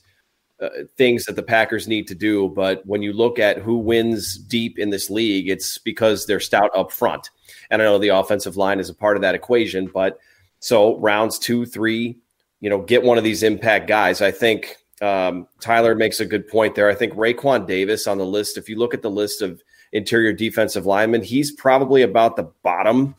[0.61, 2.49] uh, things that the Packers need to do.
[2.49, 6.70] But when you look at who wins deep in this league, it's because they're stout
[6.75, 7.31] up front.
[7.70, 9.90] And I know the offensive line is a part of that equation.
[9.92, 10.18] But
[10.61, 12.16] so rounds two, three,
[12.61, 14.22] you know, get one of these impact guys.
[14.22, 16.88] I think um, Tyler makes a good point there.
[16.88, 20.33] I think Raekwon Davis on the list, if you look at the list of interior
[20.33, 23.14] defensive linemen, he's probably about the bottom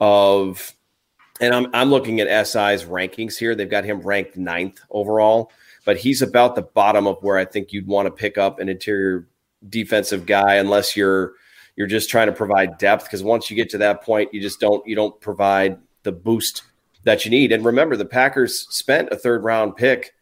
[0.00, 0.74] of,
[1.40, 3.54] and I'm, I'm looking at SI's rankings here.
[3.54, 5.52] They've got him ranked ninth overall,
[5.84, 8.68] but he's about the bottom of where I think you'd want to pick up an
[8.68, 9.28] interior
[9.68, 11.34] defensive guy unless you're
[11.76, 14.58] you're just trying to provide depth because once you get to that point you just
[14.58, 16.62] don't you don't provide the boost
[17.04, 20.14] that you need and remember the packers spent a third round pick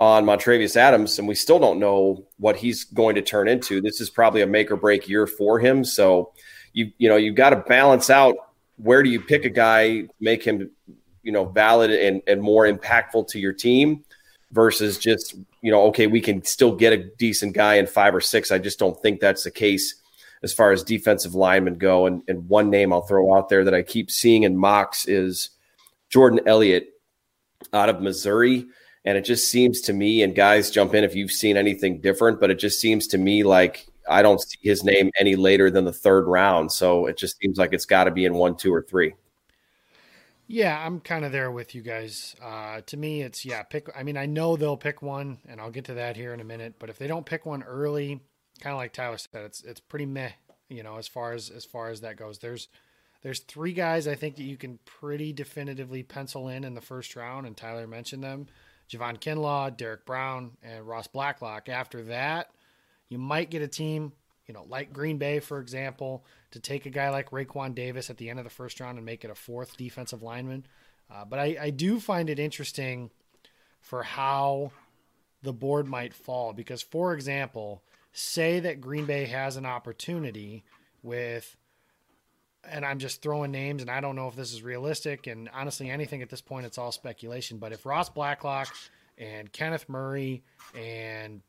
[0.00, 3.80] on Montravius Adams, and we still don't know what he's going to turn into.
[3.80, 5.84] This is probably a make or break year for him.
[5.84, 6.32] So
[6.72, 8.36] you you know you've got to balance out
[8.76, 10.70] where do you pick a guy, make him
[11.22, 14.04] you know valid and, and more impactful to your team
[14.52, 18.20] versus just you know okay we can still get a decent guy in five or
[18.20, 18.52] six.
[18.52, 20.00] I just don't think that's the case
[20.42, 22.06] as far as defensive linemen go.
[22.06, 25.50] And, and one name I'll throw out there that I keep seeing in mocks is
[26.10, 26.90] Jordan Elliott
[27.72, 28.66] out of Missouri.
[29.04, 32.40] And it just seems to me, and guys jump in if you've seen anything different,
[32.40, 35.84] but it just seems to me like I don't see his name any later than
[35.84, 36.72] the third round.
[36.72, 39.14] So it just seems like it's got to be in one, two, or three.
[40.50, 42.34] Yeah, I'm kind of there with you guys.
[42.42, 43.90] Uh, to me, it's yeah, pick.
[43.94, 46.44] I mean, I know they'll pick one, and I'll get to that here in a
[46.44, 46.76] minute.
[46.78, 48.20] But if they don't pick one early,
[48.60, 50.32] kind of like Tyler said, it's it's pretty meh.
[50.70, 52.68] You know, as far as as far as that goes, there's
[53.22, 57.14] there's three guys I think that you can pretty definitively pencil in in the first
[57.14, 58.46] round, and Tyler mentioned them.
[58.90, 61.68] Javon Kinlaw, Derrick Brown, and Ross Blacklock.
[61.68, 62.50] After that,
[63.08, 64.12] you might get a team,
[64.46, 68.16] you know, like Green Bay, for example, to take a guy like Raekwon Davis at
[68.16, 70.66] the end of the first round and make it a fourth defensive lineman.
[71.10, 73.10] Uh, but I, I do find it interesting
[73.80, 74.72] for how
[75.42, 80.64] the board might fall because, for example, say that Green Bay has an opportunity
[81.02, 81.56] with
[82.64, 85.26] and I'm just throwing names, and I don't know if this is realistic.
[85.26, 87.58] And honestly, anything at this point, it's all speculation.
[87.58, 88.68] But if Ross Blacklock
[89.16, 90.42] and Kenneth Murray
[90.74, 91.42] and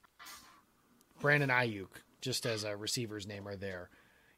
[1.19, 1.89] Brandon Aiyuk,
[2.21, 3.89] just as a receiver's name, are there,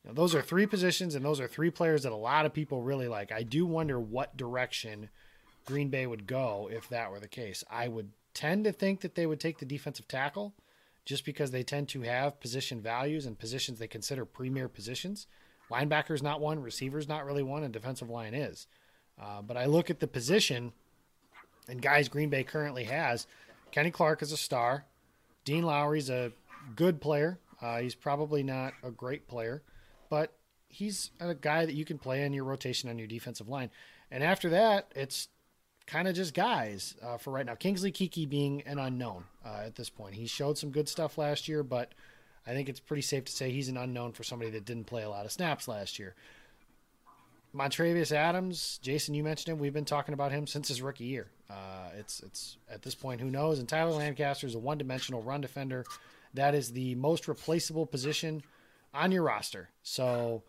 [0.04, 2.54] you know, those are three positions, and those are three players that a lot of
[2.54, 3.32] people really like.
[3.32, 5.10] I do wonder what direction
[5.66, 7.64] Green Bay would go if that were the case.
[7.70, 10.54] I would tend to think that they would take the defensive tackle
[11.06, 15.28] just because they tend to have position values and positions they consider premier positions.
[15.72, 18.68] Linebacker's not one, receiver's not really one, and defensive line is.
[19.22, 20.74] Uh, but I look at the position
[21.68, 23.28] and guys Green Bay currently has.
[23.72, 24.86] Kenny Clark is a star.
[25.46, 26.32] Dean Lowry's a
[26.76, 27.40] good player.
[27.62, 29.62] Uh, he's probably not a great player,
[30.10, 30.34] but
[30.68, 33.70] he's a guy that you can play in your rotation on your defensive line.
[34.10, 35.30] And after that, it's
[35.88, 37.56] kind of just guys uh, for right now.
[37.56, 40.16] Kingsley Keke being an unknown uh, at this point.
[40.16, 41.94] He showed some good stuff last year, but
[42.46, 45.04] I think it's pretty safe to say he's an unknown for somebody that didn't play
[45.04, 46.16] a lot of snaps last year.
[47.56, 49.60] Montravius Adams, Jason, you mentioned him.
[49.60, 51.28] We've been talking about him since his rookie year.
[51.50, 53.60] Uh, it's it's at this point, who knows?
[53.60, 55.86] And Tyler Lancaster is a one-dimensional run defender.
[56.34, 58.42] That is the most replaceable position
[58.94, 59.70] on your roster.
[59.84, 60.44] So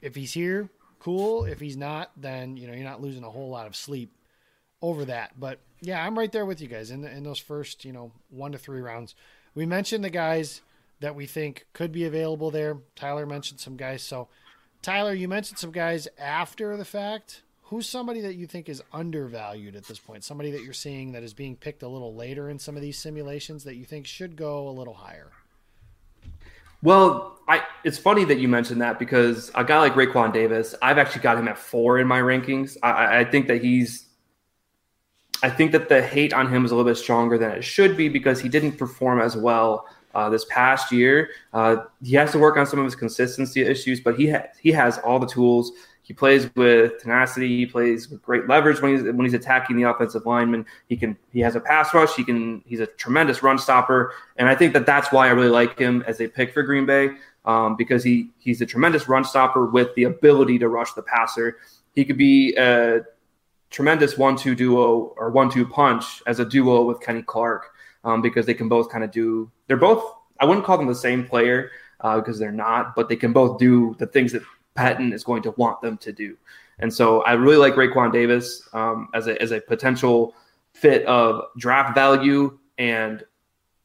[0.00, 0.68] if he's here,
[1.00, 1.44] cool.
[1.44, 4.12] If he's not, then you know you're not losing a whole lot of sleep
[4.80, 5.32] over that.
[5.38, 8.12] But yeah, I'm right there with you guys in the, in those first you know
[8.30, 9.16] one to three rounds.
[9.56, 10.62] We mentioned the guys
[11.02, 12.78] that we think could be available there.
[12.96, 14.28] Tyler mentioned some guys, so
[14.80, 17.42] Tyler, you mentioned some guys after the fact.
[17.64, 20.24] Who's somebody that you think is undervalued at this point?
[20.24, 22.98] Somebody that you're seeing that is being picked a little later in some of these
[22.98, 25.30] simulations that you think should go a little higher?
[26.82, 30.98] Well, I it's funny that you mentioned that because a guy like Raekwon Davis, I've
[30.98, 32.76] actually got him at four in my rankings.
[32.82, 34.06] I, I think that he's
[35.42, 37.96] I think that the hate on him is a little bit stronger than it should
[37.96, 41.30] be because he didn't perform as well uh, this past year.
[41.52, 44.72] Uh, he has to work on some of his consistency issues, but he ha- he
[44.72, 45.72] has all the tools.
[46.04, 47.56] He plays with tenacity.
[47.56, 50.66] He plays with great leverage when he's when he's attacking the offensive lineman.
[50.88, 52.14] He can he has a pass rush.
[52.14, 55.48] He can he's a tremendous run stopper, and I think that that's why I really
[55.48, 57.10] like him as a pick for Green Bay
[57.44, 61.58] um, because he he's a tremendous run stopper with the ability to rush the passer.
[61.94, 63.02] He could be a
[63.70, 67.71] tremendous one-two duo or one-two punch as a duo with Kenny Clark
[68.04, 69.50] um, because they can both kind of do.
[69.66, 70.04] They're both.
[70.40, 73.58] I wouldn't call them the same player uh, because they're not, but they can both
[73.58, 74.42] do the things that
[74.76, 76.36] Pettine is going to want them to do.
[76.78, 80.34] And so I really like Raekwon Davis um, as a as a potential
[80.72, 83.22] fit of draft value and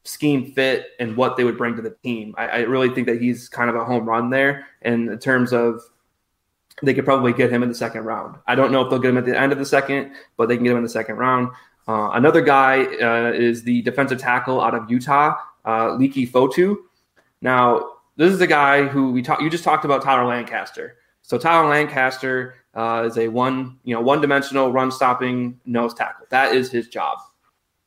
[0.04, 2.34] scheme fit and what they would bring to the team.
[2.38, 4.66] I, I, really think that he's kind of a home run there.
[4.80, 5.82] And in terms of
[6.82, 8.36] they could probably get him in the second round.
[8.46, 10.56] I don't know if they'll get him at the end of the second, but they
[10.56, 11.50] can get him in the second round.
[11.88, 16.76] Uh, another guy uh, is the defensive tackle out of Utah, uh, Leki Fotu.
[17.40, 19.40] Now, this is a guy who we talked.
[19.40, 20.96] You just talked about Tyler Lancaster.
[21.22, 26.26] So Tyler Lancaster uh, is a one, you know, one-dimensional run-stopping nose tackle.
[26.28, 27.18] That is his job.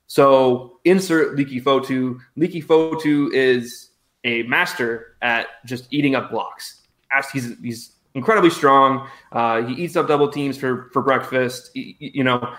[0.08, 2.18] So insert Leki Fotu.
[2.38, 3.92] Leki Fotu is
[4.24, 6.82] a master at just eating up blocks.
[7.32, 9.08] He's he's incredibly strong.
[9.32, 11.72] Uh, he eats up double teams for for breakfast.
[11.74, 12.54] He, you know,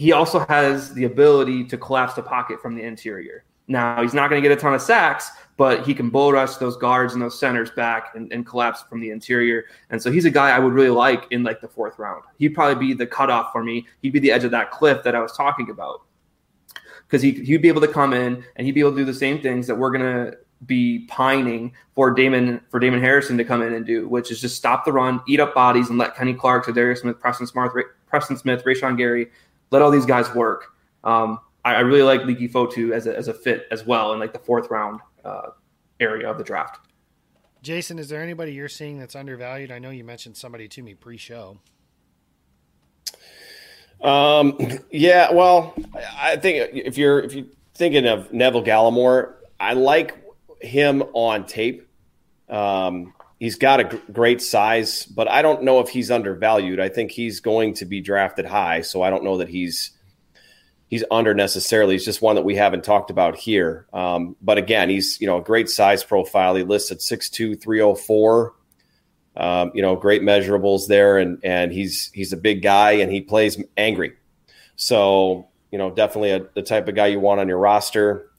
[0.00, 3.44] he also has the ability to collapse the pocket from the interior.
[3.68, 6.56] Now, he's not going to get a ton of sacks, but he can bull rush
[6.56, 9.66] those guards and those centers back and, and, collapse from the interior.
[9.90, 12.24] And so he's a guy I would really like in like the fourth round.
[12.38, 13.86] He'd probably be the cutoff for me.
[14.00, 16.00] He'd be the edge of that cliff that I was talking about.
[17.06, 19.12] Because he, he'd be able to come in and he'd be able to do the
[19.12, 23.60] same things that we're going to be pining for Damon for Damon Harrison to come
[23.60, 26.32] in and do, which is just stop the run, eat up bodies, and let Kenny
[26.32, 27.70] Clark, Darius Smith, Preston Smith,
[28.06, 29.28] Preston Smith, Rashan Gary
[29.70, 30.74] let all these guys work.
[31.04, 34.18] Um, I, I, really like Leki Fotu as a, as a fit as well in
[34.18, 35.48] like the fourth round uh,
[35.98, 36.86] area of the draft.
[37.62, 39.70] Jason, is there anybody you're seeing that's undervalued?
[39.70, 41.58] I know you mentioned somebody to me pre-show.
[44.02, 44.58] Um,
[44.90, 45.74] yeah, well,
[46.18, 50.16] I think if you're if you're thinking of Neville Gallimore, I like
[50.60, 51.86] him on tape.
[52.48, 56.78] Um, he's got a great size, but I don't know if he's undervalued.
[56.78, 59.90] I think he's going to be drafted high, so I don't know that he's
[60.86, 61.94] he's under necessarily.
[61.94, 63.86] He's just one that we haven't talked about here.
[63.92, 66.54] Um, but again, he's you know a great size profile.
[66.54, 68.54] He lists at 6'2", 304.
[69.36, 73.20] Um, you know, great measurables there, and and he's he's a big guy and he
[73.22, 74.12] plays angry.
[74.76, 78.29] So you know, definitely a, the type of guy you want on your roster.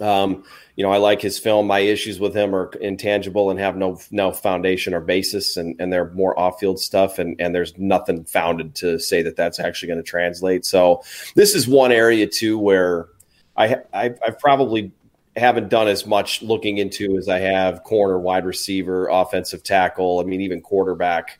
[0.00, 0.44] Um,
[0.76, 1.66] you know, I like his film.
[1.66, 5.92] My issues with him are intangible and have no no foundation or basis, and, and
[5.92, 7.18] they're more off field stuff.
[7.18, 10.64] And, and there's nothing founded to say that that's actually going to translate.
[10.64, 11.02] So
[11.34, 13.08] this is one area too where
[13.56, 14.92] I I've, I've probably
[15.36, 20.20] haven't done as much looking into as I have corner, wide receiver, offensive tackle.
[20.20, 21.38] I mean, even quarterback.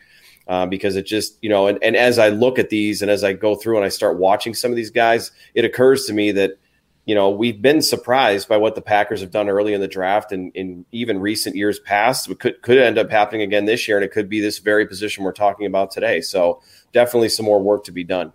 [0.49, 3.23] Uh, because it just you know and, and as i look at these and as
[3.23, 6.33] i go through and i start watching some of these guys it occurs to me
[6.33, 6.59] that
[7.05, 10.33] you know, we've been surprised by what the Packers have done early in the draft
[10.33, 12.29] and in even recent years past.
[12.29, 14.87] It could could end up happening again this year, and it could be this very
[14.87, 16.21] position we're talking about today.
[16.21, 18.33] So definitely some more work to be done.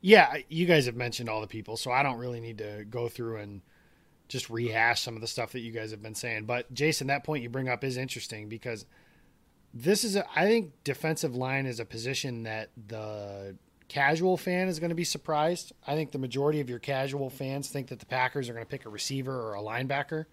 [0.00, 3.08] Yeah, you guys have mentioned all the people, so I don't really need to go
[3.08, 3.62] through and
[4.28, 6.44] just rehash some of the stuff that you guys have been saying.
[6.44, 8.84] But Jason, that point you bring up is interesting because
[9.74, 13.56] this is a, I think defensive line is a position that the
[13.88, 15.72] casual fan is going to be surprised.
[15.86, 18.70] I think the majority of your casual fans think that the Packers are going to
[18.70, 20.26] pick a receiver or a linebacker.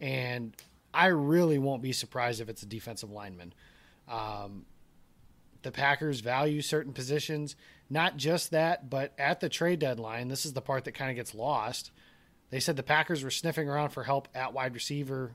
[0.00, 0.56] And
[0.92, 3.52] I really won't be surprised if it's a defensive lineman.
[4.08, 4.64] Um,
[5.62, 7.56] the Packers value certain positions.
[7.90, 11.16] Not just that, but at the trade deadline, this is the part that kind of
[11.16, 11.90] gets lost.
[12.50, 15.32] They said the Packers were sniffing around for help at wide receiver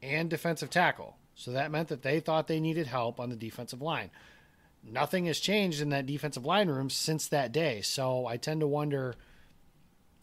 [0.00, 1.16] and defensive tackle.
[1.34, 4.10] So that meant that they thought they needed help on the defensive line.
[4.84, 7.82] Nothing has changed in that defensive line room since that day.
[7.82, 9.14] So I tend to wonder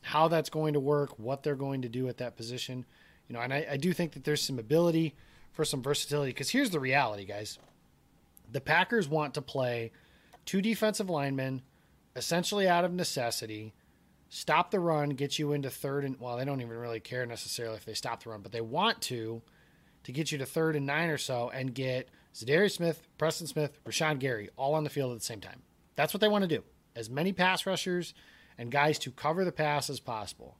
[0.01, 2.85] how that's going to work, what they're going to do at that position.
[3.27, 5.15] You know, and I, I do think that there's some ability
[5.51, 7.59] for some versatility because here's the reality, guys.
[8.51, 9.91] The Packers want to play
[10.45, 11.61] two defensive linemen
[12.15, 13.73] essentially out of necessity,
[14.29, 17.77] stop the run, get you into third and well, they don't even really care necessarily
[17.77, 19.41] if they stop the run, but they want to
[20.03, 23.79] to get you to third and nine or so and get Za'Darius Smith, Preston Smith,
[23.85, 25.61] Rashan Gary all on the field at the same time.
[25.95, 26.63] That's what they want to do.
[26.95, 28.13] As many pass rushers
[28.57, 30.57] and guys to cover the pass as possible.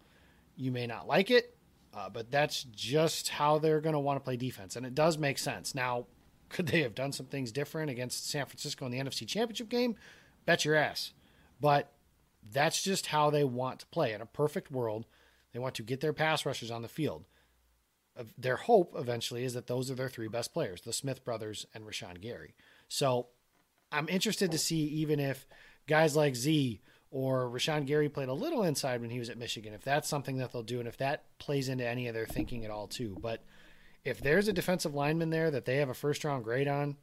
[0.55, 1.55] You may not like it,
[1.93, 4.75] uh, but that's just how they're going to want to play defense.
[4.75, 5.73] And it does make sense.
[5.73, 6.05] Now,
[6.49, 9.95] could they have done some things different against San Francisco in the NFC Championship game?
[10.45, 11.13] Bet your ass.
[11.61, 11.91] But
[12.51, 14.13] that's just how they want to play.
[14.13, 15.05] In a perfect world,
[15.53, 17.25] they want to get their pass rushers on the field.
[18.37, 21.85] Their hope eventually is that those are their three best players, the Smith brothers and
[21.85, 22.53] Rashan Gary.
[22.87, 23.27] So
[23.91, 25.47] I'm interested to see even if
[25.87, 29.73] guys like Z or Rashan Gary played a little inside when he was at Michigan,
[29.73, 32.65] if that's something that they'll do and if that plays into any of their thinking
[32.65, 33.17] at all too.
[33.21, 33.43] But
[34.03, 36.97] if there's a defensive lineman there that they have a first round grade on,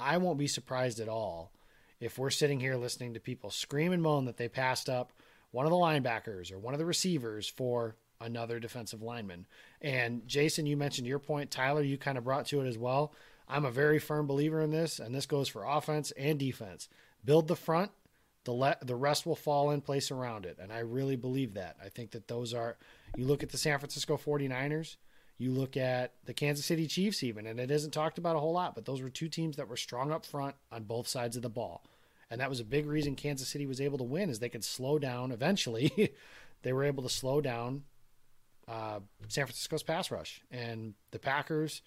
[0.00, 1.52] I won't be surprised at all
[2.00, 5.12] if we're sitting here listening to people scream and moan that they passed up
[5.52, 9.46] one of the linebackers or one of the receivers for another defensive lineman.
[9.80, 11.50] And Jason, you mentioned your point.
[11.50, 13.12] Tyler, you kind of brought to it as well.
[13.46, 16.88] I'm a very firm believer in this, and this goes for offense and defense.
[17.24, 17.90] Build the front,
[18.44, 20.58] the le- the rest will fall in place around it.
[20.60, 21.76] And I really believe that.
[21.84, 22.76] I think that those are
[23.16, 24.96] you look at the San Francisco 49ers,
[25.38, 28.52] you look at the Kansas City Chiefs even, and it isn't talked about a whole
[28.52, 31.42] lot, but those were two teams that were strong up front on both sides of
[31.42, 31.84] the ball.
[32.30, 34.64] And that was a big reason Kansas City was able to win is they could
[34.64, 36.12] slow down eventually.
[36.62, 37.84] they were able to slow down
[38.68, 40.42] uh, San Francisco's pass rush.
[40.50, 41.82] And the Packers,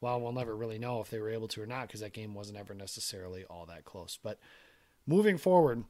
[0.00, 2.34] well, we'll never really know if they were able to or not because that game
[2.34, 4.18] wasn't ever necessarily all that close.
[4.22, 4.38] But
[5.06, 5.84] moving forward,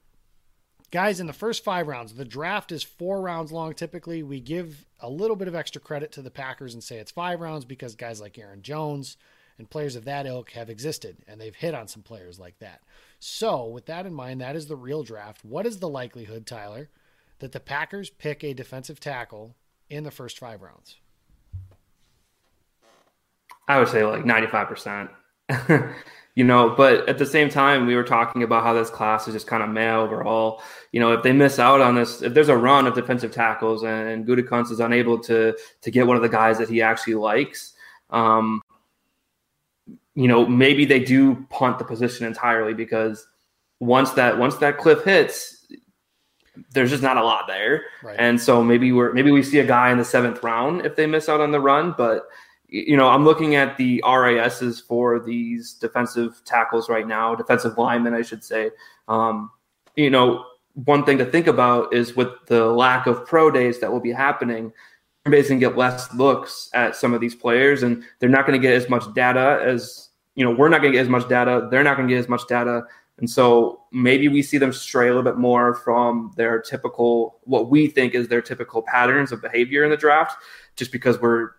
[0.90, 4.22] guys, in the first five rounds, the draft is four rounds long typically.
[4.22, 7.40] We give a little bit of extra credit to the Packers and say it's five
[7.40, 9.16] rounds because guys like Aaron Jones
[9.58, 12.82] and players of that ilk have existed and they've hit on some players like that.
[13.18, 15.44] So, with that in mind, that is the real draft.
[15.44, 16.90] What is the likelihood, Tyler,
[17.38, 19.54] that the Packers pick a defensive tackle
[19.90, 20.96] in the first five rounds?
[23.68, 25.10] I would say like 95%.
[26.34, 29.34] you know, but at the same time, we were talking about how this class is
[29.34, 30.62] just kind of male overall.
[30.92, 33.82] You know, if they miss out on this, if there's a run of defensive tackles
[33.82, 37.72] and Gutekunst is unable to to get one of the guys that he actually likes,
[38.10, 38.62] um,
[40.14, 43.26] you know, maybe they do punt the position entirely because
[43.80, 45.55] once that once that cliff hits,
[46.72, 47.84] there's just not a lot there.
[48.02, 48.16] Right.
[48.18, 51.06] And so maybe we're maybe we see a guy in the seventh round if they
[51.06, 52.28] miss out on the run, but
[52.68, 58.12] you know, I'm looking at the RISs for these defensive tackles right now, defensive linemen,
[58.12, 58.70] I should say.
[59.06, 59.50] Um,
[59.94, 60.44] you know,
[60.84, 64.12] one thing to think about is with the lack of pro days that will be
[64.12, 64.72] happening,
[65.30, 68.64] Base can get less looks at some of these players, and they're not going to
[68.64, 70.52] get as much data as you know.
[70.52, 71.68] We're not going to get as much data.
[71.70, 72.84] They're not going to get as much data,
[73.18, 77.70] and so maybe we see them stray a little bit more from their typical, what
[77.70, 80.36] we think is their typical patterns of behavior in the draft,
[80.76, 81.50] just because we're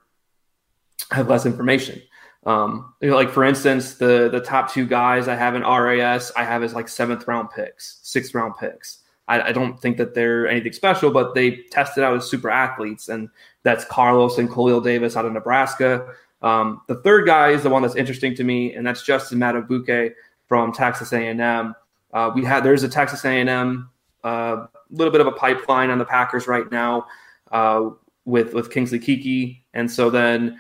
[1.12, 2.02] have less information.
[2.46, 6.32] Um, you know, like for instance, the the top two guys I have in RAS,
[6.36, 9.00] I have as like seventh round picks, sixth round picks.
[9.28, 13.10] I, I, don't think that they're anything special, but they tested out as super athletes,
[13.10, 13.30] and
[13.64, 16.14] that's Carlos and Khalil Davis out of Nebraska.
[16.42, 20.14] Um, the third guy is the one that's interesting to me, and that's Justin Madubuike
[20.48, 21.76] from Texas A&M.
[22.14, 23.90] Uh, we had there's a Texas A&M
[24.24, 27.06] a uh, little bit of a pipeline on the Packers right now
[27.52, 27.90] uh,
[28.26, 30.58] with with Kingsley Keke, and so then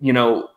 [0.00, 0.48] you know,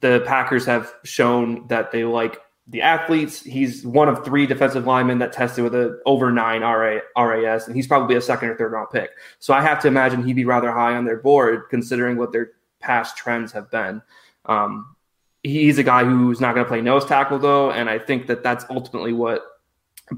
[0.00, 3.42] the Packers have shown that they like the athletes.
[3.42, 7.76] He's one of three defensive linemen that tested with an over nine RA, RAS, and
[7.76, 9.10] he's probably a second or third round pick.
[9.38, 12.52] So I have to imagine he'd be rather high on their board considering what their
[12.80, 14.00] past trends have been.
[14.46, 14.94] Um,
[15.42, 18.42] he's a guy who's not going to play nose tackle though, and I think that
[18.42, 19.42] that's ultimately what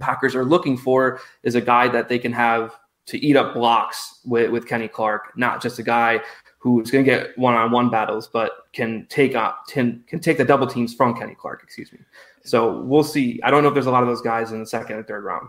[0.00, 4.20] Packers are looking for is a guy that they can have to eat up blocks
[4.24, 6.20] with, with Kenny Clark, not just a guy
[6.58, 10.66] who's going to get one-on-one battles, but can take up can, can take the double
[10.66, 11.62] teams from Kenny Clark.
[11.64, 11.98] Excuse me.
[12.44, 13.40] So we'll see.
[13.42, 15.24] I don't know if there's a lot of those guys in the second and third
[15.24, 15.48] round.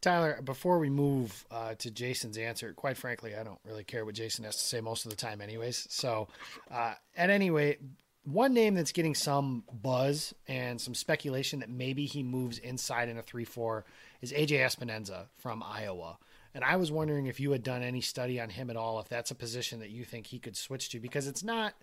[0.00, 4.14] Tyler, before we move uh, to Jason's answer, quite frankly, I don't really care what
[4.14, 5.86] Jason has to say most of the time, anyways.
[5.90, 6.28] So,
[6.70, 7.80] uh, at any rate,
[8.26, 13.18] one name that's getting some buzz and some speculation that maybe he moves inside in
[13.18, 13.84] a 3 4
[14.20, 16.18] is AJ Epenesa from Iowa.
[16.52, 19.08] And I was wondering if you had done any study on him at all, if
[19.08, 21.74] that's a position that you think he could switch to, because it's not.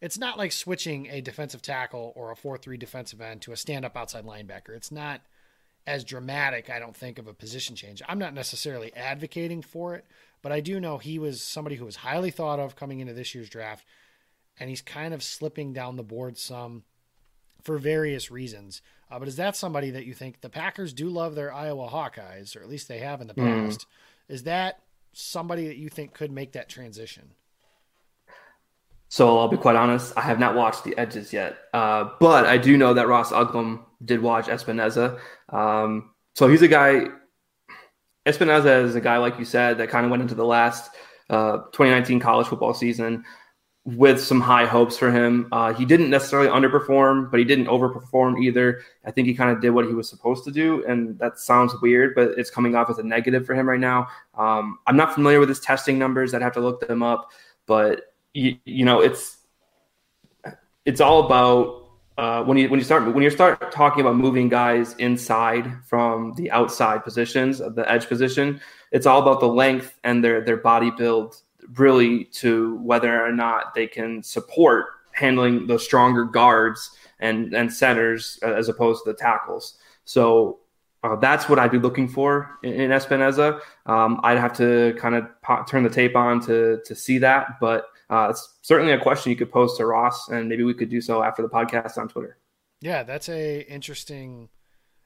[0.00, 3.56] It's not like switching a defensive tackle or a 4 3 defensive end to a
[3.56, 4.76] stand up outside linebacker.
[4.76, 5.22] It's not
[5.88, 8.00] as dramatic, I don't think, of a position change.
[8.06, 10.04] I'm not necessarily advocating for it,
[10.42, 13.34] but I do know he was somebody who was highly thought of coming into this
[13.34, 13.84] year's draft,
[14.60, 16.82] and he's kind of slipping down the board some
[17.62, 18.82] for various reasons.
[19.10, 22.56] Uh, but is that somebody that you think the Packers do love their Iowa Hawkeyes,
[22.56, 23.64] or at least they have in the Mm.
[23.66, 23.86] past?
[24.28, 24.80] Is that
[25.12, 27.30] somebody that you think could make that transition?
[29.08, 32.58] So I'll be quite honest, I have not watched the Edges yet, uh, but I
[32.58, 35.18] do know that Ross Uglem did watch Epenesa.
[35.48, 37.06] Um, so he's a guy.
[38.26, 40.90] Epenesa is a guy, like you said, that kind of went into the last
[41.30, 43.24] uh, 2019 college football season
[43.96, 45.48] with some high hopes for him.
[45.50, 48.82] Uh, he didn't necessarily underperform, but he didn't overperform either.
[49.06, 51.74] I think he kind of did what he was supposed to do, and that sounds
[51.80, 54.08] weird, but it's coming off as a negative for him right now.
[54.36, 57.30] Um, I'm not familiar with his testing numbers; I'd have to look them up,
[57.64, 59.38] but you, you know, it's
[60.84, 64.50] it's all about uh, when you when you start when you start talking about moving
[64.50, 68.60] guys inside from the outside positions of the edge position.
[68.92, 71.40] It's all about the length and their their body build,
[71.76, 76.90] really, to whether or not they can support handling the stronger guards
[77.20, 79.78] and and centers as opposed to the tackles.
[80.04, 80.60] So
[81.02, 83.60] uh, that's what I'd be looking for in, in Epenesa.
[83.86, 87.60] Um, I'd have to kind of po- turn the tape on to to see that,
[87.60, 90.88] but uh, it's certainly a question you could pose to Ross, and maybe we could
[90.88, 92.38] do so after the podcast on Twitter.
[92.80, 94.48] Yeah, that's a interesting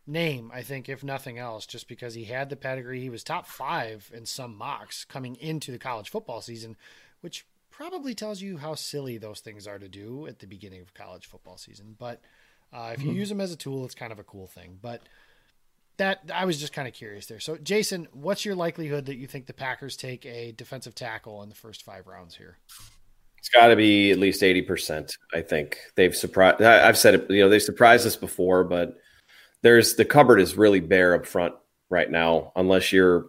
[0.06, 3.00] name, I think, if nothing else, just because he had the pedigree.
[3.00, 6.76] He was top five in some mocks coming into the college football season,
[7.20, 10.94] which probably tells you how silly those things are to do at the beginning of
[10.94, 11.96] college football season.
[11.98, 12.20] But
[12.72, 14.78] uh, if you use them as a tool, it's kind of a cool thing.
[14.80, 15.02] But
[15.98, 17.40] that I was just kind of curious there.
[17.40, 21.48] So, Jason, what's your likelihood that you think the Packers take a defensive tackle in
[21.48, 22.58] the first five rounds here?
[23.38, 25.12] It's got to be at least eighty percent.
[25.34, 26.62] I think they've surprised.
[26.62, 27.30] I've said it.
[27.30, 28.96] You know, they surprised us before, but
[29.62, 31.54] there's the cupboard is really bare up front
[31.88, 33.26] right now, unless you're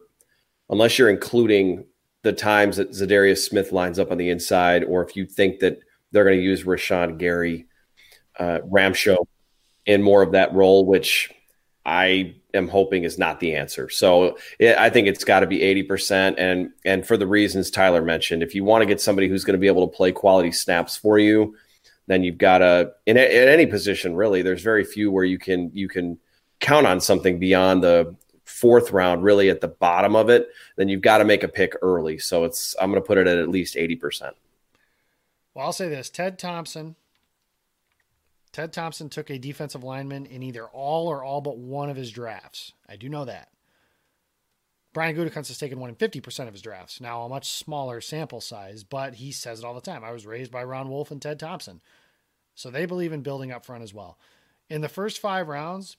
[0.69, 1.85] unless you're including
[2.23, 5.79] the times that Za'Darius Smith lines up on the inside, or if you think that
[6.11, 7.67] they're going to use Rashan Gary,
[8.39, 9.25] uh, Ramshow
[9.85, 11.31] in more of that role, which
[11.85, 13.89] I am hoping is not the answer.
[13.89, 16.35] So it, I think it's got to be 80%.
[16.37, 19.55] And, and for the reasons Tyler mentioned, if you want to get somebody who's going
[19.55, 21.55] to be able to play quality snaps for you,
[22.07, 25.37] then you've got to, in, a, in any position, really, there's very few where you
[25.37, 26.17] can, you can
[26.63, 30.47] count on something beyond the fourth round, really at the bottom of it,
[30.77, 32.17] then you've got to make a pick early.
[32.17, 34.31] So it's, I'm going to put it at at least 80%.
[35.53, 36.95] Well, I'll say this Ted Thompson.
[38.51, 42.11] Ted Thompson took a defensive lineman in either all or all but one of his
[42.11, 42.73] drafts.
[42.87, 43.49] I do know that.
[44.93, 47.01] Brian Gutekunst has taken one in 50% of his drafts.
[47.01, 50.03] Now, a much smaller sample size, but he says it all the time.
[50.03, 51.81] I was raised by Ron Wolf and Ted Thompson.
[52.53, 54.19] So they believe in building up front as well.
[54.69, 55.97] In the first five rounds,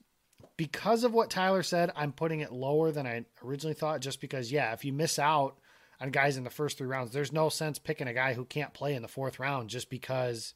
[0.57, 4.53] because of what Tyler said, I'm putting it lower than I originally thought, just because,
[4.53, 5.57] yeah, if you miss out
[6.01, 8.74] on guys in the first three rounds, there's no sense picking a guy who can't
[8.74, 10.55] play in the fourth round just because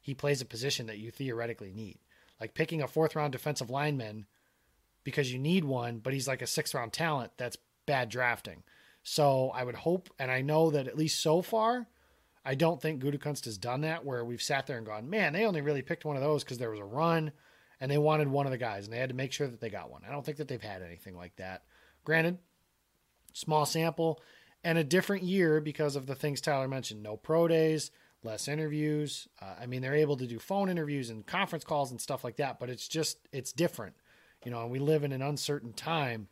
[0.00, 1.98] he plays a position that you theoretically need.
[2.40, 4.26] Like picking a fourth round defensive lineman
[5.04, 8.62] because you need one, but he's like a sixth round talent, that's bad drafting.
[9.02, 11.86] So I would hope, and I know that at least so far,
[12.44, 15.46] I don't think Gutekunst has done that where we've sat there and gone, man, they
[15.46, 17.32] only really picked one of those because there was a run
[17.80, 19.70] and they wanted one of the guys and they had to make sure that they
[19.70, 20.02] got one.
[20.06, 21.62] I don't think that they've had anything like that.
[22.04, 22.38] Granted,
[23.32, 24.20] small sample
[24.62, 27.90] and a different year because of the things Tyler mentioned no pro days,
[28.22, 29.28] less interviews.
[29.40, 32.36] Uh, I mean, they're able to do phone interviews and conference calls and stuff like
[32.36, 33.94] that, but it's just, it's different,
[34.44, 36.28] you know, and we live in an uncertain time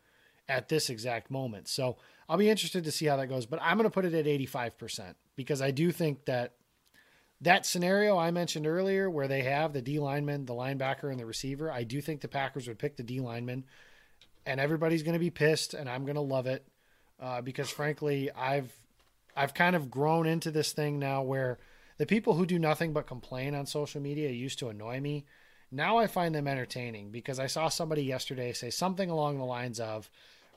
[0.49, 1.69] at this exact moment.
[1.69, 1.97] So
[2.29, 4.25] I'll be interested to see how that goes, but I'm going to put it at
[4.25, 6.55] 85% because I do think that
[7.43, 11.27] that scenario I mentioned earlier where they have the D lineman, the linebacker, and the
[11.27, 13.65] receiver, I do think the Packers would pick the D lineman
[14.47, 16.67] and everybody's going to be pissed and I'm going to love it
[17.21, 18.73] uh, because frankly, I've,
[19.37, 21.59] I've kind of grown into this thing now where
[21.99, 25.25] the people who do nothing but complain on social media used to annoy me.
[25.71, 29.81] Now I find them entertaining because I saw somebody yesterday say something along the lines
[29.81, 30.11] of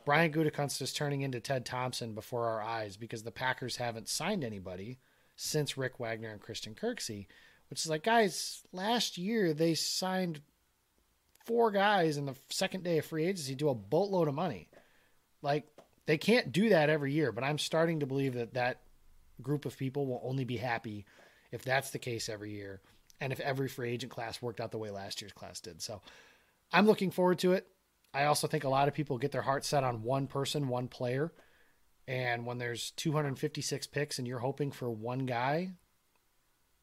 [0.05, 4.43] Brian Gutekunst is turning into Ted Thompson before our eyes because the Packers haven't signed
[4.43, 4.99] anybody
[5.35, 7.27] since Rick Wagner and Christian Kirksey,
[7.69, 10.41] which is like, guys, last year they signed
[11.45, 14.69] four guys in the second day of free agency to a boatload of money.
[15.41, 15.67] Like,
[16.05, 18.81] they can't do that every year, but I'm starting to believe that that
[19.41, 21.05] group of people will only be happy
[21.51, 22.81] if that's the case every year.
[23.21, 25.81] and if every free agent class worked out the way last year's class did.
[25.81, 26.01] So
[26.71, 27.67] I'm looking forward to it.
[28.13, 30.87] I also think a lot of people get their heart set on one person, one
[30.87, 31.31] player.
[32.07, 35.71] And when there's 256 picks and you're hoping for one guy,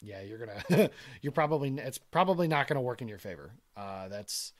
[0.01, 0.91] yeah, you're gonna,
[1.23, 3.53] you're probably, it's probably not gonna work in your favor.
[3.77, 4.53] Uh, that's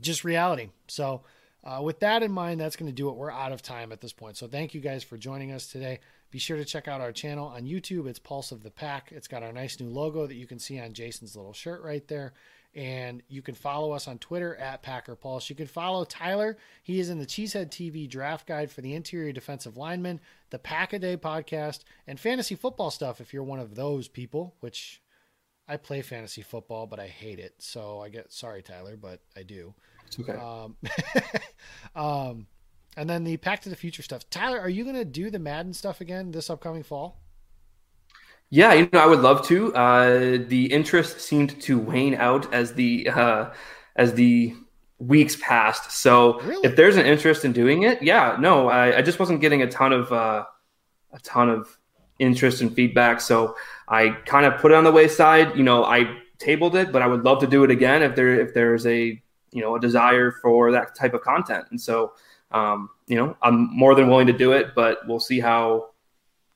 [0.00, 0.70] just reality.
[0.88, 1.22] So,
[1.62, 3.16] uh, with that in mind, that's going to do it.
[3.16, 4.36] We're out of time at this point.
[4.36, 6.00] So, thank you guys for joining us today.
[6.30, 8.06] Be sure to check out our channel on YouTube.
[8.06, 9.12] It's Pulse of the Pack.
[9.12, 12.06] It's got our nice new logo that you can see on Jason's little shirt right
[12.08, 12.32] there.
[12.74, 15.50] And you can follow us on Twitter at Packer Pulse.
[15.50, 16.56] You can follow Tyler.
[16.82, 20.92] He is in the Cheesehead TV draft guide for the interior defensive lineman, the Pack
[20.92, 25.02] a Day podcast, and fantasy football stuff if you're one of those people, which
[25.66, 27.54] I play fantasy football, but I hate it.
[27.58, 29.74] So I get sorry, Tyler, but I do.
[30.06, 30.32] It's okay.
[30.32, 30.76] Um,
[31.94, 32.46] um,
[32.96, 34.28] and then the Pack to the Future stuff.
[34.30, 37.19] Tyler, are you going to do the Madden stuff again this upcoming fall?
[38.50, 39.74] Yeah, you know, I would love to.
[39.74, 43.50] Uh, the interest seemed to wane out as the uh,
[43.96, 44.54] as the
[44.98, 45.92] weeks passed.
[45.92, 46.68] So Really?
[46.68, 49.70] if there's an interest in doing it, yeah, no, I, I just wasn't getting a
[49.70, 50.44] ton of uh,
[51.12, 51.78] a ton of
[52.18, 53.20] interest and feedback.
[53.20, 53.56] So
[53.88, 55.56] I kind of put it on the wayside.
[55.56, 58.40] You know, I tabled it, but I would love to do it again if there
[58.40, 59.22] if there's a
[59.52, 61.66] you know a desire for that type of content.
[61.70, 62.14] And so
[62.50, 65.90] um, you know, I'm more than willing to do it, but we'll see how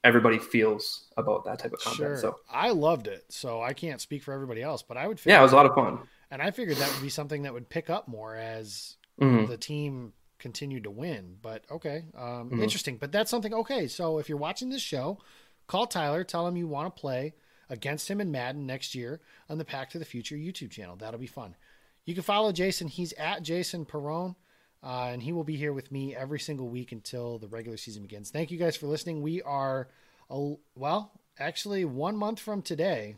[0.05, 1.97] everybody feels about that type of content.
[2.11, 2.17] Sure.
[2.19, 3.25] So I loved it.
[3.31, 5.67] So I can't speak for everybody else, but I would yeah, it was a lot
[5.67, 5.99] of fun.
[6.31, 9.49] And I figured that would be something that would pick up more as Mhm.
[9.49, 11.39] the team continued to win.
[11.41, 12.63] But okay, um, Mhm.
[12.63, 12.99] interesting.
[12.99, 13.55] But that's something.
[13.55, 15.19] Okay, so if you're watching this show,
[15.67, 17.35] call Tyler, tell him you want to play
[17.71, 20.97] against him in Madden next year on the Pack to the Future YouTube channel.
[20.97, 21.57] That'll be fun.
[22.05, 22.89] You can follow Jason.
[22.89, 24.37] He's at Jason Perone.
[24.85, 28.03] Uh, and he will be here with me every single week until the regular season
[28.03, 28.31] begins.
[28.31, 29.23] Thank you guys for listening.
[29.23, 29.89] We are,
[30.29, 33.17] a, well, actually, one month from today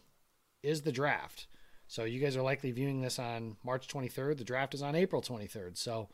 [0.62, 1.48] is the draft.
[1.88, 4.38] So you guys are likely viewing this on March 23rd.
[4.38, 5.76] The draft is on April 23rd.
[5.76, 6.08] So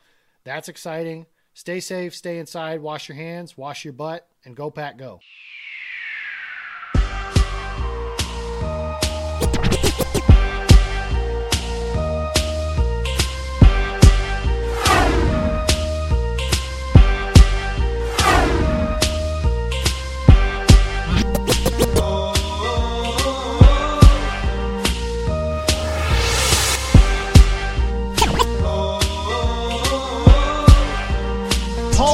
[0.44, 1.26] that's exciting.
[1.54, 5.20] Stay safe, stay inside, wash your hands, wash your butt, and go, Pack, go.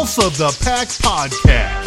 [0.09, 1.78] Pulse of the Pack Podcast.